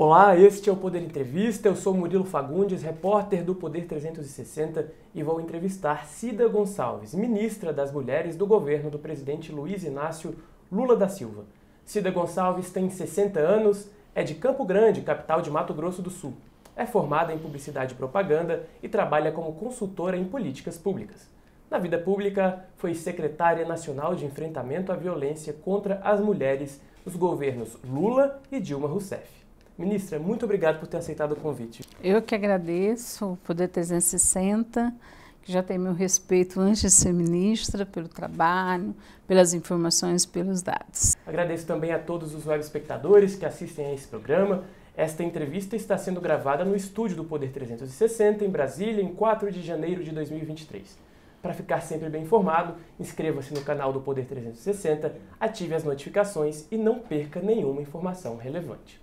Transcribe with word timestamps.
Olá, 0.00 0.36
este 0.36 0.70
é 0.70 0.72
o 0.72 0.76
Poder 0.76 1.02
Entrevista. 1.02 1.66
Eu 1.66 1.74
sou 1.74 1.92
Murilo 1.92 2.24
Fagundes, 2.24 2.84
repórter 2.84 3.42
do 3.42 3.52
Poder 3.52 3.84
360 3.88 4.92
e 5.12 5.24
vou 5.24 5.40
entrevistar 5.40 6.06
Cida 6.06 6.46
Gonçalves, 6.46 7.12
ministra 7.16 7.72
das 7.72 7.90
Mulheres 7.90 8.36
do 8.36 8.46
governo 8.46 8.90
do 8.90 8.98
presidente 9.00 9.50
Luiz 9.50 9.82
Inácio 9.82 10.36
Lula 10.70 10.94
da 10.94 11.08
Silva. 11.08 11.46
Cida 11.84 12.12
Gonçalves 12.12 12.70
tem 12.70 12.88
60 12.88 13.40
anos, 13.40 13.90
é 14.14 14.22
de 14.22 14.36
Campo 14.36 14.64
Grande, 14.64 15.00
capital 15.00 15.42
de 15.42 15.50
Mato 15.50 15.74
Grosso 15.74 16.00
do 16.00 16.10
Sul. 16.10 16.34
É 16.76 16.86
formada 16.86 17.34
em 17.34 17.38
publicidade 17.38 17.94
e 17.94 17.96
propaganda 17.96 18.68
e 18.80 18.88
trabalha 18.88 19.32
como 19.32 19.54
consultora 19.54 20.16
em 20.16 20.24
políticas 20.26 20.78
públicas. 20.78 21.28
Na 21.68 21.78
vida 21.80 21.98
pública, 21.98 22.66
foi 22.76 22.94
secretária 22.94 23.66
nacional 23.66 24.14
de 24.14 24.24
enfrentamento 24.24 24.92
à 24.92 24.94
violência 24.94 25.52
contra 25.52 25.96
as 26.04 26.20
mulheres 26.20 26.80
nos 27.04 27.16
governos 27.16 27.76
Lula 27.82 28.40
e 28.52 28.60
Dilma 28.60 28.86
Rousseff. 28.86 29.47
Ministra, 29.78 30.18
muito 30.18 30.44
obrigado 30.44 30.80
por 30.80 30.88
ter 30.88 30.96
aceitado 30.96 31.32
o 31.32 31.36
convite. 31.36 31.84
Eu 32.02 32.20
que 32.20 32.34
agradeço 32.34 33.34
o 33.34 33.36
Poder 33.36 33.68
360, 33.68 34.92
que 35.40 35.52
já 35.52 35.62
tem 35.62 35.78
meu 35.78 35.92
respeito 35.92 36.58
antes 36.58 36.80
de 36.80 36.90
ser 36.90 37.12
ministra, 37.12 37.86
pelo 37.86 38.08
trabalho, 38.08 38.92
pelas 39.24 39.54
informações, 39.54 40.26
pelos 40.26 40.62
dados. 40.62 41.14
Agradeço 41.24 41.64
também 41.64 41.92
a 41.92 41.98
todos 42.00 42.34
os 42.34 42.44
web 42.44 42.58
espectadores 42.60 43.36
que 43.36 43.46
assistem 43.46 43.86
a 43.86 43.94
esse 43.94 44.08
programa. 44.08 44.64
Esta 44.96 45.22
entrevista 45.22 45.76
está 45.76 45.96
sendo 45.96 46.20
gravada 46.20 46.64
no 46.64 46.74
estúdio 46.74 47.16
do 47.16 47.22
Poder 47.24 47.52
360, 47.52 48.44
em 48.44 48.50
Brasília, 48.50 49.00
em 49.00 49.14
4 49.14 49.52
de 49.52 49.62
janeiro 49.62 50.02
de 50.02 50.10
2023. 50.10 50.98
Para 51.40 51.54
ficar 51.54 51.82
sempre 51.82 52.10
bem 52.10 52.24
informado, 52.24 52.74
inscreva-se 52.98 53.54
no 53.54 53.60
canal 53.60 53.92
do 53.92 54.00
Poder 54.00 54.24
360, 54.24 55.14
ative 55.38 55.76
as 55.76 55.84
notificações 55.84 56.66
e 56.68 56.76
não 56.76 56.98
perca 56.98 57.40
nenhuma 57.40 57.80
informação 57.80 58.36
relevante. 58.36 59.00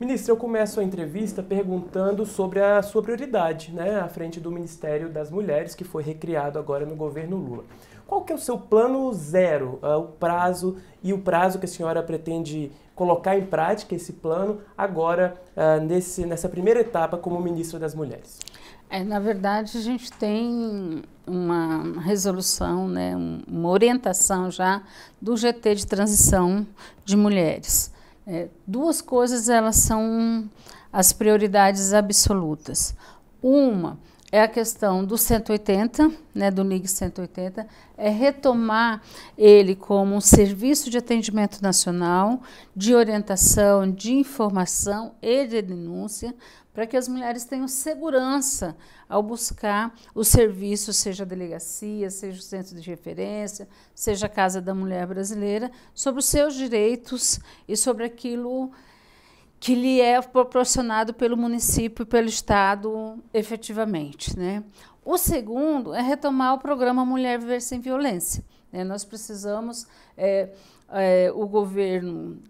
Ministro, 0.00 0.32
eu 0.32 0.36
começo 0.38 0.80
a 0.80 0.82
entrevista 0.82 1.42
perguntando 1.42 2.24
sobre 2.24 2.58
a 2.58 2.82
sua 2.82 3.02
prioridade, 3.02 3.70
né, 3.70 4.00
à 4.00 4.08
frente 4.08 4.40
do 4.40 4.50
Ministério 4.50 5.10
das 5.10 5.30
Mulheres, 5.30 5.74
que 5.74 5.84
foi 5.84 6.02
recriado 6.02 6.58
agora 6.58 6.86
no 6.86 6.96
governo 6.96 7.36
Lula. 7.36 7.64
Qual 8.06 8.24
que 8.24 8.32
é 8.32 8.34
o 8.34 8.38
seu 8.38 8.56
plano 8.56 9.12
zero, 9.12 9.78
uh, 9.82 9.98
o 9.98 10.08
prazo 10.08 10.78
e 11.02 11.12
o 11.12 11.18
prazo 11.18 11.58
que 11.58 11.66
a 11.66 11.68
senhora 11.68 12.02
pretende 12.02 12.72
colocar 12.94 13.36
em 13.36 13.44
prática 13.44 13.94
esse 13.94 14.14
plano 14.14 14.62
agora 14.76 15.36
uh, 15.54 15.84
nesse, 15.84 16.24
nessa 16.24 16.48
primeira 16.48 16.80
etapa 16.80 17.18
como 17.18 17.38
ministra 17.38 17.78
das 17.78 17.94
Mulheres? 17.94 18.38
É, 18.88 19.04
na 19.04 19.20
verdade, 19.20 19.76
a 19.76 19.82
gente 19.82 20.10
tem 20.12 21.02
uma 21.26 22.00
resolução, 22.00 22.88
né, 22.88 23.14
uma 23.46 23.68
orientação 23.68 24.50
já 24.50 24.82
do 25.20 25.36
GT 25.36 25.74
de 25.74 25.86
transição 25.86 26.66
de 27.04 27.18
mulheres. 27.18 27.92
É, 28.26 28.48
duas 28.66 29.00
coisas 29.00 29.48
elas 29.48 29.76
são 29.76 30.48
as 30.92 31.12
prioridades 31.12 31.92
absolutas. 31.92 32.94
Uma 33.42 33.98
é 34.32 34.42
a 34.42 34.48
questão 34.48 35.04
do 35.04 35.18
180, 35.18 36.10
né, 36.32 36.50
do 36.50 36.62
NIG 36.62 36.86
180, 36.86 37.66
é 37.96 38.08
retomar 38.08 39.02
ele 39.36 39.74
como 39.74 40.14
um 40.14 40.20
serviço 40.20 40.88
de 40.88 40.98
atendimento 40.98 41.60
nacional, 41.60 42.40
de 42.74 42.94
orientação, 42.94 43.90
de 43.90 44.12
informação 44.12 45.14
e 45.20 45.46
de 45.46 45.60
denúncia, 45.60 46.32
para 46.72 46.86
que 46.86 46.96
as 46.96 47.08
mulheres 47.08 47.44
tenham 47.44 47.66
segurança 47.66 48.76
ao 49.08 49.22
buscar 49.22 49.94
o 50.14 50.22
serviço, 50.22 50.92
seja 50.92 51.24
a 51.24 51.26
delegacia, 51.26 52.10
seja 52.10 52.38
o 52.38 52.42
centro 52.42 52.80
de 52.80 52.88
referência, 52.88 53.68
seja 53.94 54.26
a 54.26 54.28
Casa 54.28 54.60
da 54.60 54.74
Mulher 54.74 55.06
Brasileira, 55.06 55.70
sobre 55.92 56.20
os 56.20 56.26
seus 56.26 56.54
direitos 56.54 57.40
e 57.66 57.76
sobre 57.76 58.04
aquilo 58.04 58.70
que 59.58 59.74
lhe 59.74 60.00
é 60.00 60.20
proporcionado 60.22 61.12
pelo 61.12 61.36
município 61.36 62.04
e 62.04 62.06
pelo 62.06 62.28
Estado 62.28 63.18
efetivamente. 63.34 64.36
Né? 64.38 64.64
O 65.04 65.18
segundo 65.18 65.92
é 65.92 66.00
retomar 66.00 66.54
o 66.54 66.58
programa 66.58 67.04
Mulher 67.04 67.38
Viver 67.38 67.60
Sem 67.60 67.80
Violência. 67.80 68.44
Né? 68.72 68.84
Nós 68.84 69.04
precisamos, 69.04 69.86
é, 70.16 70.48
é, 70.88 71.32
o 71.34 71.46
governo 71.46 72.40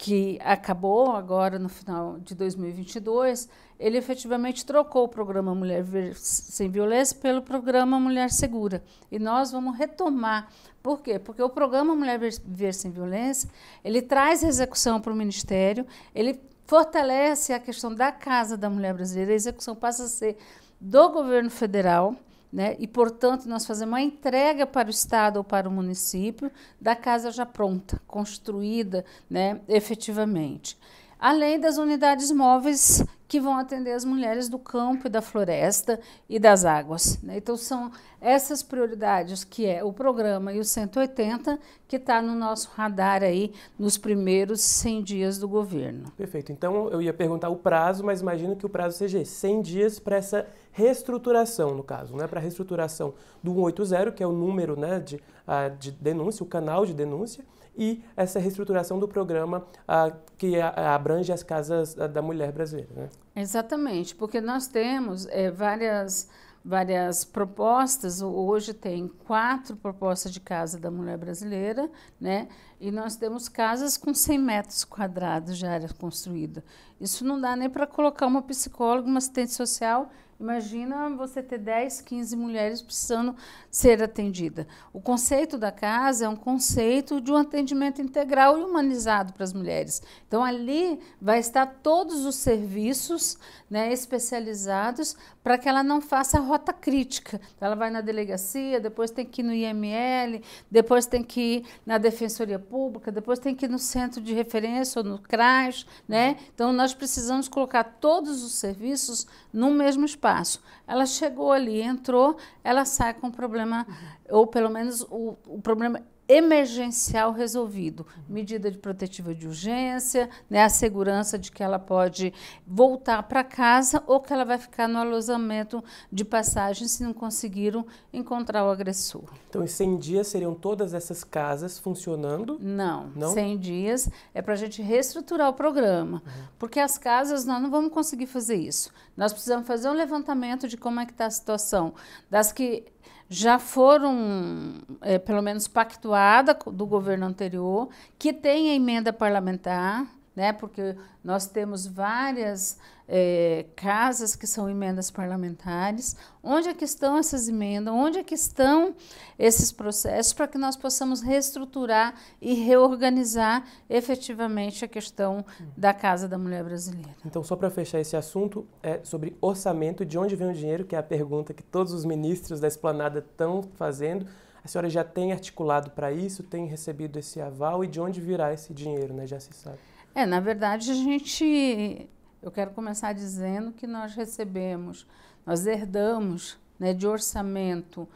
que 0.00 0.38
acabou 0.42 1.14
agora 1.14 1.58
no 1.58 1.68
final 1.68 2.18
de 2.20 2.34
2022, 2.34 3.46
ele 3.78 3.98
efetivamente 3.98 4.64
trocou 4.64 5.04
o 5.04 5.08
programa 5.08 5.54
Mulher 5.54 5.84
Sem 6.14 6.70
Violência 6.70 7.18
pelo 7.20 7.42
programa 7.42 8.00
Mulher 8.00 8.30
Segura. 8.30 8.82
E 9.12 9.18
nós 9.18 9.52
vamos 9.52 9.76
retomar. 9.76 10.48
Por 10.82 11.02
quê? 11.02 11.18
Porque 11.18 11.42
o 11.42 11.50
programa 11.50 11.94
Mulher 11.94 12.18
Viver 12.18 12.72
Sem 12.72 12.90
Violência, 12.90 13.50
ele 13.84 14.00
traz 14.00 14.42
execução 14.42 15.02
para 15.02 15.12
o 15.12 15.16
Ministério, 15.16 15.86
ele 16.14 16.40
fortalece 16.64 17.52
a 17.52 17.60
questão 17.60 17.94
da 17.94 18.10
Casa 18.10 18.56
da 18.56 18.70
Mulher 18.70 18.94
Brasileira, 18.94 19.32
a 19.32 19.34
execução 19.34 19.76
passa 19.76 20.04
a 20.04 20.08
ser 20.08 20.38
do 20.80 21.10
governo 21.10 21.50
federal, 21.50 22.16
né? 22.52 22.76
E, 22.78 22.86
portanto, 22.86 23.48
nós 23.48 23.64
fazemos 23.64 23.92
uma 23.92 24.00
entrega 24.00 24.66
para 24.66 24.88
o 24.88 24.90
Estado 24.90 25.36
ou 25.36 25.44
para 25.44 25.68
o 25.68 25.72
município 25.72 26.50
da 26.80 26.96
casa 26.96 27.30
já 27.30 27.46
pronta, 27.46 28.00
construída 28.06 29.04
né, 29.28 29.60
efetivamente. 29.68 30.78
Além 31.18 31.60
das 31.60 31.76
unidades 31.76 32.30
móveis 32.30 33.04
que 33.30 33.38
vão 33.38 33.56
atender 33.56 33.92
as 33.92 34.04
mulheres 34.04 34.48
do 34.48 34.58
campo 34.58 35.06
e 35.06 35.08
da 35.08 35.22
floresta 35.22 36.00
e 36.28 36.36
das 36.36 36.64
águas. 36.64 37.22
Né? 37.22 37.36
Então, 37.36 37.56
são 37.56 37.92
essas 38.20 38.60
prioridades 38.60 39.44
que 39.44 39.64
é 39.64 39.84
o 39.84 39.92
programa 39.92 40.52
e 40.52 40.58
o 40.58 40.64
180 40.64 41.56
que 41.86 41.94
está 41.94 42.20
no 42.20 42.34
nosso 42.34 42.70
radar 42.74 43.22
aí 43.22 43.52
nos 43.78 43.96
primeiros 43.96 44.60
100 44.60 45.02
dias 45.04 45.38
do 45.38 45.46
governo. 45.48 46.10
Perfeito. 46.16 46.50
Então, 46.50 46.88
eu 46.88 47.00
ia 47.00 47.14
perguntar 47.14 47.50
o 47.50 47.56
prazo, 47.56 48.02
mas 48.02 48.20
imagino 48.20 48.56
que 48.56 48.66
o 48.66 48.68
prazo 48.68 48.98
seja 48.98 49.24
100 49.24 49.62
dias 49.62 50.00
para 50.00 50.16
essa 50.16 50.48
reestruturação, 50.72 51.72
no 51.72 51.84
caso, 51.84 52.16
né? 52.16 52.26
para 52.26 52.40
a 52.40 52.42
reestruturação 52.42 53.14
do 53.40 53.54
180, 53.54 54.10
que 54.10 54.24
é 54.24 54.26
o 54.26 54.32
número 54.32 54.74
né, 54.76 54.98
de, 54.98 55.22
a, 55.46 55.68
de 55.68 55.92
denúncia, 55.92 56.42
o 56.42 56.46
canal 56.46 56.84
de 56.84 56.92
denúncia, 56.92 57.44
e 57.76 58.02
essa 58.16 58.38
reestruturação 58.38 58.98
do 58.98 59.08
programa 59.08 59.66
a, 59.86 60.12
que 60.36 60.60
abrange 60.60 61.32
as 61.32 61.42
casas 61.42 61.94
da 61.94 62.22
mulher 62.22 62.52
brasileira. 62.52 62.90
Né? 62.94 63.08
Exatamente, 63.36 64.14
porque 64.14 64.40
nós 64.40 64.66
temos 64.66 65.26
é, 65.26 65.50
várias 65.50 66.28
várias 66.64 67.24
propostas. 67.24 68.20
Hoje 68.20 68.74
tem 68.74 69.08
quatro 69.08 69.76
propostas 69.76 70.32
de 70.32 70.40
casa 70.40 70.78
da 70.78 70.90
mulher 70.90 71.16
brasileira, 71.16 71.90
né? 72.20 72.48
E 72.78 72.90
nós 72.90 73.16
temos 73.16 73.48
casas 73.48 73.96
com 73.96 74.12
100 74.12 74.38
metros 74.38 74.84
quadrados 74.84 75.58
de 75.58 75.66
área 75.66 75.88
construída. 75.88 76.62
Isso 77.00 77.24
não 77.24 77.40
dá 77.40 77.56
nem 77.56 77.68
para 77.68 77.86
colocar 77.86 78.26
uma 78.26 78.42
psicóloga, 78.42 79.08
uma 79.08 79.18
assistente 79.18 79.52
social 79.52 80.10
Imagina 80.40 81.10
você 81.10 81.42
ter 81.42 81.58
10, 81.58 82.00
15 82.00 82.34
mulheres 82.34 82.80
precisando 82.80 83.36
ser 83.70 84.02
atendida. 84.02 84.66
O 84.90 84.98
conceito 84.98 85.58
da 85.58 85.70
casa 85.70 86.24
é 86.24 86.28
um 86.30 86.34
conceito 86.34 87.20
de 87.20 87.30
um 87.30 87.36
atendimento 87.36 88.00
integral 88.00 88.58
e 88.58 88.64
humanizado 88.64 89.34
para 89.34 89.44
as 89.44 89.52
mulheres. 89.52 90.02
Então, 90.26 90.42
ali 90.42 90.98
vai 91.20 91.40
estar 91.40 91.66
todos 91.82 92.24
os 92.24 92.36
serviços 92.36 93.36
né, 93.68 93.92
especializados 93.92 95.14
para 95.42 95.58
que 95.58 95.68
ela 95.68 95.82
não 95.82 96.00
faça 96.00 96.38
a 96.38 96.40
rota 96.40 96.72
crítica. 96.72 97.38
Ela 97.60 97.74
vai 97.74 97.90
na 97.90 98.00
delegacia, 98.00 98.80
depois 98.80 99.10
tem 99.10 99.26
que 99.26 99.42
ir 99.42 99.44
no 99.44 99.52
IML, 99.52 100.42
depois 100.70 101.04
tem 101.04 101.22
que 101.22 101.40
ir 101.40 101.66
na 101.84 101.98
Defensoria 101.98 102.58
Pública, 102.58 103.12
depois 103.12 103.38
tem 103.38 103.54
que 103.54 103.66
ir 103.66 103.68
no 103.68 103.78
centro 103.78 104.22
de 104.22 104.32
referência 104.32 105.00
ou 105.00 105.04
no 105.04 105.18
CRAS. 105.18 105.86
Né? 106.08 106.38
Então, 106.54 106.72
nós 106.72 106.94
precisamos 106.94 107.46
colocar 107.46 107.84
todos 107.84 108.42
os 108.42 108.54
serviços 108.54 109.26
no 109.52 109.70
mesmo 109.70 110.04
espaço. 110.04 110.62
Ela 110.86 111.06
chegou 111.06 111.52
ali, 111.52 111.80
entrou, 111.80 112.36
ela 112.62 112.84
sai 112.84 113.14
com 113.14 113.28
o 113.28 113.32
problema, 113.32 113.86
ou 114.28 114.46
pelo 114.46 114.70
menos 114.70 115.02
o, 115.02 115.36
o 115.46 115.60
problema 115.60 116.02
emergencial 116.30 117.32
resolvido. 117.32 118.06
Medida 118.28 118.70
de 118.70 118.78
protetiva 118.78 119.34
de 119.34 119.48
urgência, 119.48 120.30
né, 120.48 120.62
a 120.62 120.68
segurança 120.68 121.36
de 121.36 121.50
que 121.50 121.60
ela 121.60 121.78
pode 121.78 122.32
voltar 122.64 123.24
para 123.24 123.42
casa 123.42 124.00
ou 124.06 124.20
que 124.20 124.32
ela 124.32 124.44
vai 124.44 124.56
ficar 124.56 124.86
no 124.86 125.00
alojamento 125.00 125.82
de 126.10 126.24
passagem 126.24 126.86
se 126.86 127.02
não 127.02 127.12
conseguiram 127.12 127.84
encontrar 128.12 128.64
o 128.64 128.70
agressor. 128.70 129.24
Então, 129.48 129.64
em 129.64 129.66
100 129.66 129.98
dias 129.98 130.28
seriam 130.28 130.54
todas 130.54 130.94
essas 130.94 131.24
casas 131.24 131.80
funcionando? 131.80 132.56
Não, 132.60 133.08
não? 133.16 133.34
100 133.34 133.58
dias 133.58 134.08
é 134.32 134.40
para 134.40 134.54
a 134.54 134.56
gente 134.56 134.80
reestruturar 134.80 135.48
o 135.48 135.54
programa, 135.54 136.22
uhum. 136.24 136.44
porque 136.60 136.78
as 136.78 136.96
casas 136.96 137.44
nós 137.44 137.60
não 137.60 137.70
vamos 137.70 137.92
conseguir 137.92 138.26
fazer 138.26 138.54
isso. 138.54 138.92
Nós 139.16 139.32
precisamos 139.32 139.66
fazer 139.66 139.88
um 139.88 139.94
levantamento 139.94 140.68
de 140.68 140.76
como 140.76 141.00
é 141.00 141.06
que 141.06 141.12
está 141.12 141.26
a 141.26 141.30
situação 141.30 141.92
das 142.30 142.52
que 142.52 142.84
já 143.32 143.60
foram, 143.60 144.74
é, 145.00 145.16
pelo 145.16 145.40
menos, 145.40 145.68
pactuada 145.68 146.52
do 146.52 146.84
governo 146.84 147.26
anterior, 147.26 147.88
que 148.18 148.32
tem 148.32 148.70
a 148.70 148.74
emenda 148.74 149.12
parlamentar, 149.12 150.04
né? 150.34 150.52
porque 150.52 150.96
nós 151.22 151.46
temos 151.46 151.86
várias 151.86 152.76
é, 153.12 153.66
casas 153.74 154.36
que 154.36 154.46
são 154.46 154.70
emendas 154.70 155.10
parlamentares. 155.10 156.16
Onde 156.40 156.68
é 156.68 156.74
que 156.74 156.84
estão 156.84 157.18
essas 157.18 157.48
emendas? 157.48 157.92
Onde 157.92 158.18
é 158.20 158.22
que 158.22 158.36
estão 158.36 158.94
esses 159.36 159.72
processos 159.72 160.32
para 160.32 160.46
que 160.46 160.56
nós 160.56 160.76
possamos 160.76 161.20
reestruturar 161.20 162.14
e 162.40 162.54
reorganizar 162.54 163.66
efetivamente 163.88 164.84
a 164.84 164.88
questão 164.88 165.44
da 165.76 165.92
Casa 165.92 166.28
da 166.28 166.38
Mulher 166.38 166.62
Brasileira? 166.62 167.10
Então, 167.26 167.42
só 167.42 167.56
para 167.56 167.68
fechar 167.68 167.98
esse 167.98 168.16
assunto, 168.16 168.64
é 168.80 169.00
sobre 169.02 169.36
orçamento, 169.40 170.06
de 170.06 170.16
onde 170.16 170.36
vem 170.36 170.48
o 170.48 170.54
dinheiro, 170.54 170.84
que 170.84 170.94
é 170.94 170.98
a 170.98 171.02
pergunta 171.02 171.52
que 171.52 171.64
todos 171.64 171.92
os 171.92 172.04
ministros 172.04 172.60
da 172.60 172.68
esplanada 172.68 173.18
estão 173.18 173.64
fazendo. 173.74 174.24
A 174.62 174.68
senhora 174.68 174.88
já 174.88 175.02
tem 175.02 175.32
articulado 175.32 175.90
para 175.90 176.12
isso, 176.12 176.44
tem 176.44 176.66
recebido 176.66 177.18
esse 177.18 177.40
aval 177.40 177.82
e 177.82 177.88
de 177.88 178.00
onde 178.00 178.20
virá 178.20 178.52
esse 178.52 178.72
dinheiro, 178.72 179.12
né? 179.12 179.26
Já 179.26 179.40
se 179.40 179.52
sabe. 179.52 179.78
É, 180.14 180.24
na 180.24 180.38
verdade, 180.38 180.92
a 180.92 180.94
gente. 180.94 182.08
Eu 182.42 182.50
quero 182.50 182.70
começar 182.70 183.12
dizendo 183.12 183.72
que 183.72 183.86
nós 183.86 184.14
recebemos, 184.14 185.06
nós 185.44 185.66
herdamos 185.66 186.58
né, 186.78 186.94
de 186.94 187.06
orçamento, 187.06 188.08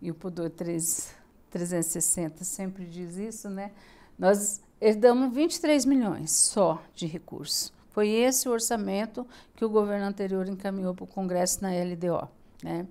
e 0.00 0.10
o 0.10 0.14
Pudor 0.14 0.50
360 0.50 2.44
sempre 2.44 2.84
diz 2.84 3.16
isso, 3.16 3.48
né? 3.48 3.72
Nós 4.18 4.60
herdamos 4.80 5.32
23 5.32 5.84
milhões 5.84 6.32
só 6.32 6.82
de 6.94 7.06
recursos. 7.06 7.72
Foi 7.90 8.08
esse 8.08 8.48
o 8.48 8.52
orçamento 8.52 9.26
que 9.54 9.64
o 9.64 9.68
governo 9.68 10.06
anterior 10.06 10.48
encaminhou 10.48 10.94
para 10.94 11.04
o 11.04 11.06
Congresso 11.06 11.62
na 11.62 11.70
LDO. 11.70 12.28
Né? 12.62 12.86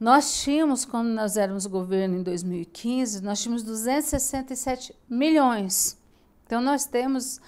Nós 0.00 0.42
tínhamos, 0.42 0.84
quando 0.84 1.08
nós 1.08 1.36
éramos 1.36 1.66
governo 1.66 2.16
em 2.16 2.22
2015, 2.22 3.22
nós 3.22 3.40
tínhamos 3.40 3.62
267 3.62 4.94
milhões. 5.08 5.98
Então, 6.46 6.60
nós 6.60 6.86
temos 6.86 7.40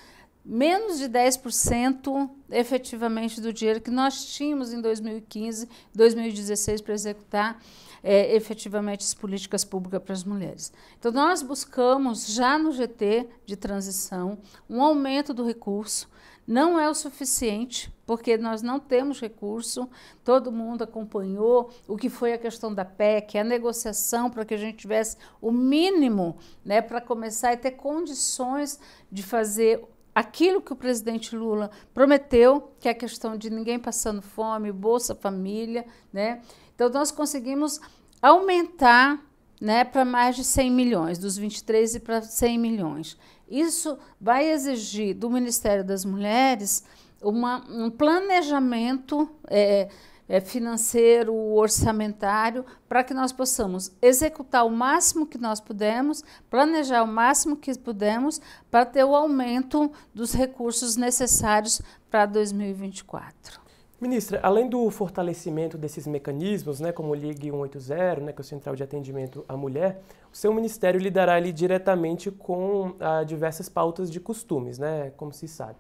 menos 0.45 0.99
de 0.99 1.09
10% 1.09 2.31
efetivamente 2.51 3.41
do 3.41 3.53
dinheiro 3.53 3.81
que 3.81 3.91
nós 3.91 4.25
tínhamos 4.25 4.73
em 4.73 4.81
2015, 4.81 5.69
2016 5.95 6.81
para 6.81 6.95
executar 6.95 7.63
é, 8.03 8.35
efetivamente 8.35 9.01
as 9.01 9.15
políticas 9.15 9.65
públicas 9.65 10.03
para 10.03 10.13
as 10.15 10.25
mulheres. 10.25 10.73
Então, 10.99 11.13
nós 11.13 11.43
buscamos 11.43 12.27
já 12.27 12.59
no 12.59 12.73
GT 12.73 13.29
de 13.45 13.57
transição 13.57 14.39
um 14.69 14.83
aumento 14.83 15.35
do 15.35 15.45
recurso. 15.45 16.09
Não 16.47 16.81
é 16.81 16.89
o 16.89 16.95
suficiente, 16.95 17.95
porque 18.05 18.37
nós 18.37 18.61
não 18.61 18.81
temos 18.81 19.21
recurso. 19.21 19.89
Todo 20.25 20.51
mundo 20.51 20.83
acompanhou 20.83 21.71
o 21.87 21.97
que 21.97 22.09
foi 22.09 22.33
a 22.33 22.39
questão 22.39 22.75
da 22.75 22.85
PEC, 22.85 23.39
a 23.39 23.45
negociação 23.45 24.29
para 24.29 24.45
que 24.45 24.55
a 24.55 24.57
gente 24.57 24.79
tivesse 24.79 25.17
o 25.41 25.53
mínimo 25.53 26.39
né, 26.65 26.83
para 26.83 27.01
começar 27.01 27.53
e 27.53 27.57
ter 27.57 27.73
condições 27.73 28.81
de 29.13 29.23
fazer 29.23 29.85
aquilo 30.15 30.61
que 30.61 30.73
o 30.73 30.77
presidente 30.77 31.35
Lula 31.37 31.71
prometeu, 31.95 32.73
que 32.81 32.89
é 32.89 32.93
a 32.93 32.95
questão 32.95 33.37
de 33.37 33.51
ninguém 33.51 33.79
passando 33.79 34.23
fome, 34.23 34.73
Bolsa 34.73 35.15
Família, 35.15 35.85
né? 36.13 36.43
Então 36.75 36.89
nós 36.89 37.11
conseguimos 37.11 37.81
aumentar, 38.21 39.21
né, 39.61 39.85
para 39.85 40.05
mais 40.05 40.37
de 40.37 40.45
100 40.45 40.71
milhões, 40.71 41.19
dos 41.19 41.37
23 41.37 41.97
e 41.97 42.01
para 42.01 42.23
100 42.23 42.59
milhões. 42.59 43.19
Isso 43.49 43.99
vai 44.21 44.51
exigir 44.51 45.15
do 45.15 45.29
Ministério 45.29 45.85
das 45.85 46.05
Mulheres 46.05 46.85
uma, 47.21 47.65
um 47.69 47.91
planejamento 47.91 49.29
é, 49.49 49.89
é, 50.31 50.41
financeiro, 50.41 51.35
orçamentário, 51.35 52.65
para 52.89 53.03
que 53.03 53.13
nós 53.13 53.33
possamos 53.33 53.91
executar 54.01 54.65
o 54.65 54.71
máximo 54.71 55.27
que 55.27 55.37
nós 55.37 55.61
pudermos, 55.61 56.23
planejar 56.49 57.03
o 57.03 57.07
máximo 57.07 57.57
que 57.57 57.77
pudermos, 57.77 58.41
para 58.71 58.87
ter 58.87 59.03
o 59.03 59.17
aumento 59.17 59.91
dos 60.15 60.33
recursos 60.33 60.95
necessários 60.95 61.83
para 62.09 62.27
2024. 62.27 63.61
Ministra, 64.01 64.39
além 64.43 64.69
do 64.69 64.89
fortalecimento 64.89 65.77
desses 65.77 66.07
mecanismos, 66.07 66.79
né, 66.79 66.93
como 66.93 67.11
o 67.11 67.15
Ligue 67.15 67.51
180, 67.51 68.21
né, 68.21 68.33
que 68.33 68.41
é 68.41 68.43
o 68.43 68.45
Central 68.45 68.77
de 68.77 68.85
Atendimento 68.85 69.45
à 69.49 69.57
Mulher, 69.57 70.01
o 70.33 70.37
seu 70.37 70.55
ministério 70.55 71.01
lidará 71.01 71.35
ali 71.35 71.53
diretamente 71.53 72.31
com 72.31 72.95
ah, 73.01 73.25
diversas 73.25 73.69
pautas 73.69 74.09
de 74.09 74.21
costumes, 74.21 74.79
né, 74.79 75.13
como 75.17 75.33
se 75.33 75.49
sabe. 75.49 75.77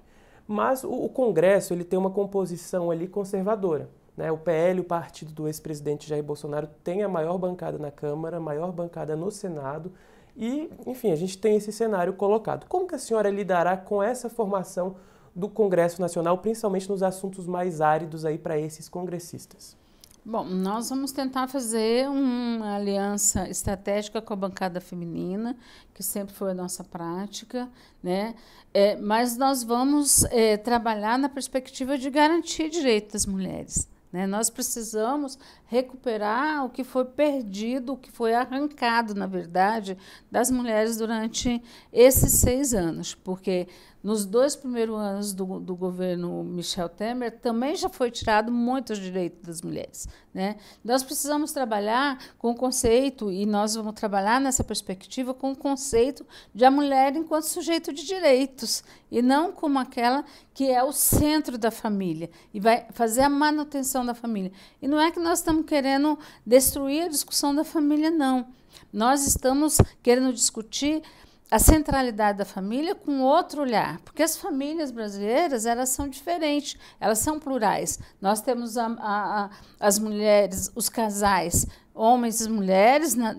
Mas 0.46 0.82
o, 0.82 0.91
o 0.91 1.08
Congresso 1.08 1.73
ele 1.73 1.85
tem 1.85 1.96
uma 1.96 2.11
composição 2.11 2.91
ali 2.91 3.06
conservadora. 3.06 3.88
Né? 4.20 4.31
O 4.31 4.37
PL, 4.37 4.81
o 4.81 4.84
partido 4.84 5.32
do 5.32 5.46
ex-presidente 5.46 6.06
Jair 6.06 6.22
Bolsonaro, 6.22 6.69
tem 6.84 7.02
a 7.02 7.08
maior 7.08 7.38
bancada 7.38 7.78
na 7.78 7.90
Câmara, 7.90 8.37
a 8.37 8.40
maior 8.40 8.70
bancada 8.70 9.17
no 9.17 9.31
Senado. 9.31 9.90
E, 10.37 10.70
enfim, 10.87 11.11
a 11.11 11.17
gente 11.17 11.38
tem 11.38 11.56
esse 11.56 11.72
cenário 11.72 12.12
colocado. 12.12 12.67
Como 12.69 12.87
que 12.87 12.94
a 12.94 12.99
senhora 12.99 13.31
lidará 13.31 13.78
com 13.78 14.02
essa 14.02 14.28
formação 14.28 14.96
do 15.34 15.49
Congresso 15.49 16.02
Nacional, 16.02 16.37
principalmente 16.37 16.87
nos 16.90 17.02
assuntos 17.02 17.46
mais 17.46 17.81
áridos 17.81 18.26
aí 18.26 18.37
para 18.37 18.58
esses 18.58 18.90
congressistas? 18.90 19.75
Bom, 20.22 20.44
nós 20.44 20.90
vamos 20.90 21.12
tentar 21.12 21.49
fazer 21.49 22.06
uma 22.11 22.76
aliança 22.76 23.49
estratégica 23.49 24.20
com 24.20 24.34
a 24.34 24.37
bancada 24.37 24.82
feminina, 24.82 25.56
que 25.94 26.02
sempre 26.02 26.34
foi 26.34 26.50
a 26.50 26.55
nossa 26.55 26.84
prática, 26.84 27.70
né? 28.02 28.34
É, 28.75 28.96
mas 28.96 29.38
nós 29.38 29.64
vamos 29.64 30.25
é, 30.25 30.58
trabalhar 30.58 31.19
na 31.19 31.31
perspectiva 31.31 31.96
de 31.96 32.11
garantir 32.11 32.69
direitos 32.69 33.12
das 33.12 33.26
mulheres. 33.26 33.88
Né? 34.12 34.26
Nós 34.26 34.50
precisamos 34.50 35.38
recuperar 35.66 36.64
o 36.64 36.70
que 36.70 36.82
foi 36.82 37.04
perdido, 37.04 37.92
o 37.92 37.96
que 37.96 38.10
foi 38.10 38.34
arrancado, 38.34 39.14
na 39.14 39.26
verdade, 39.26 39.96
das 40.30 40.50
mulheres 40.50 40.96
durante 40.96 41.62
esses 41.92 42.32
seis 42.32 42.74
anos, 42.74 43.14
porque 43.14 43.68
nos 44.02 44.25
dois 44.25 44.56
primeiros 44.56 44.97
anos 44.99 45.32
do, 45.35 45.61
do 45.61 45.76
governo 45.76 46.43
Michel 46.43 46.88
Temer 46.88 47.38
também 47.38 47.76
já 47.76 47.88
foi 47.88 48.11
tirado 48.11 48.50
muitos 48.50 48.99
direitos 48.99 49.41
das 49.47 49.62
mulheres. 49.62 50.08
Né? 50.32 50.56
Nós 50.82 51.02
precisamos 51.02 51.52
trabalhar 51.52 52.19
com 52.38 52.50
o 52.50 52.55
conceito, 52.55 53.31
e 53.31 53.44
nós 53.44 53.75
vamos 53.75 53.94
trabalhar 53.94 54.41
nessa 54.41 54.64
perspectiva 54.64 55.35
com 55.35 55.52
o 55.52 55.56
conceito 55.56 56.26
de 56.55 56.64
a 56.64 56.70
mulher 56.70 57.14
enquanto 57.14 57.44
sujeito 57.44 57.93
de 57.93 58.06
direitos, 58.06 58.82
e 59.11 59.20
não 59.20 59.52
como 59.52 59.79
aquela 59.79 60.25
que 60.55 60.70
é 60.70 60.82
o 60.82 60.93
centro 60.93 61.58
da 61.58 61.70
família 61.70 62.31
e 62.53 62.61
vai 62.61 62.87
fazer 62.93 63.23
a 63.23 63.29
manutenção 63.29 64.05
da 64.05 64.14
família. 64.14 64.53
E 64.81 64.88
não 64.88 65.00
é 65.00 65.11
que 65.11 65.20
nós 65.20 65.41
estamos 65.41 65.67
querendo 65.67 66.19
destruir 66.44 67.05
a 67.05 67.08
discussão 67.08 67.55
da 67.55 67.64
família, 67.64 68.11
não. 68.11 68.46
Nós 68.93 69.26
estamos 69.26 69.79
querendo 70.03 70.32
discutir 70.32 71.03
a 71.50 71.58
centralidade 71.58 72.38
da 72.38 72.44
família 72.44 72.94
com 72.94 73.23
outro 73.23 73.62
olhar, 73.62 73.99
porque 74.00 74.23
as 74.23 74.37
famílias 74.37 74.91
brasileiras 74.91 75.67
elas 75.67 75.88
são 75.88 76.08
diferentes, 76.08 76.76
elas 77.00 77.19
são 77.19 77.41
plurais. 77.41 77.99
Nós 78.20 78.41
temos 78.41 78.76
a, 78.76 78.87
a, 78.87 79.44
a, 79.44 79.50
as 79.81 79.99
mulheres, 79.99 80.70
os 80.76 80.88
casais 80.88 81.67
homens 82.00 82.41
e 82.41 82.49
mulheres 82.49 83.14
na, 83.14 83.37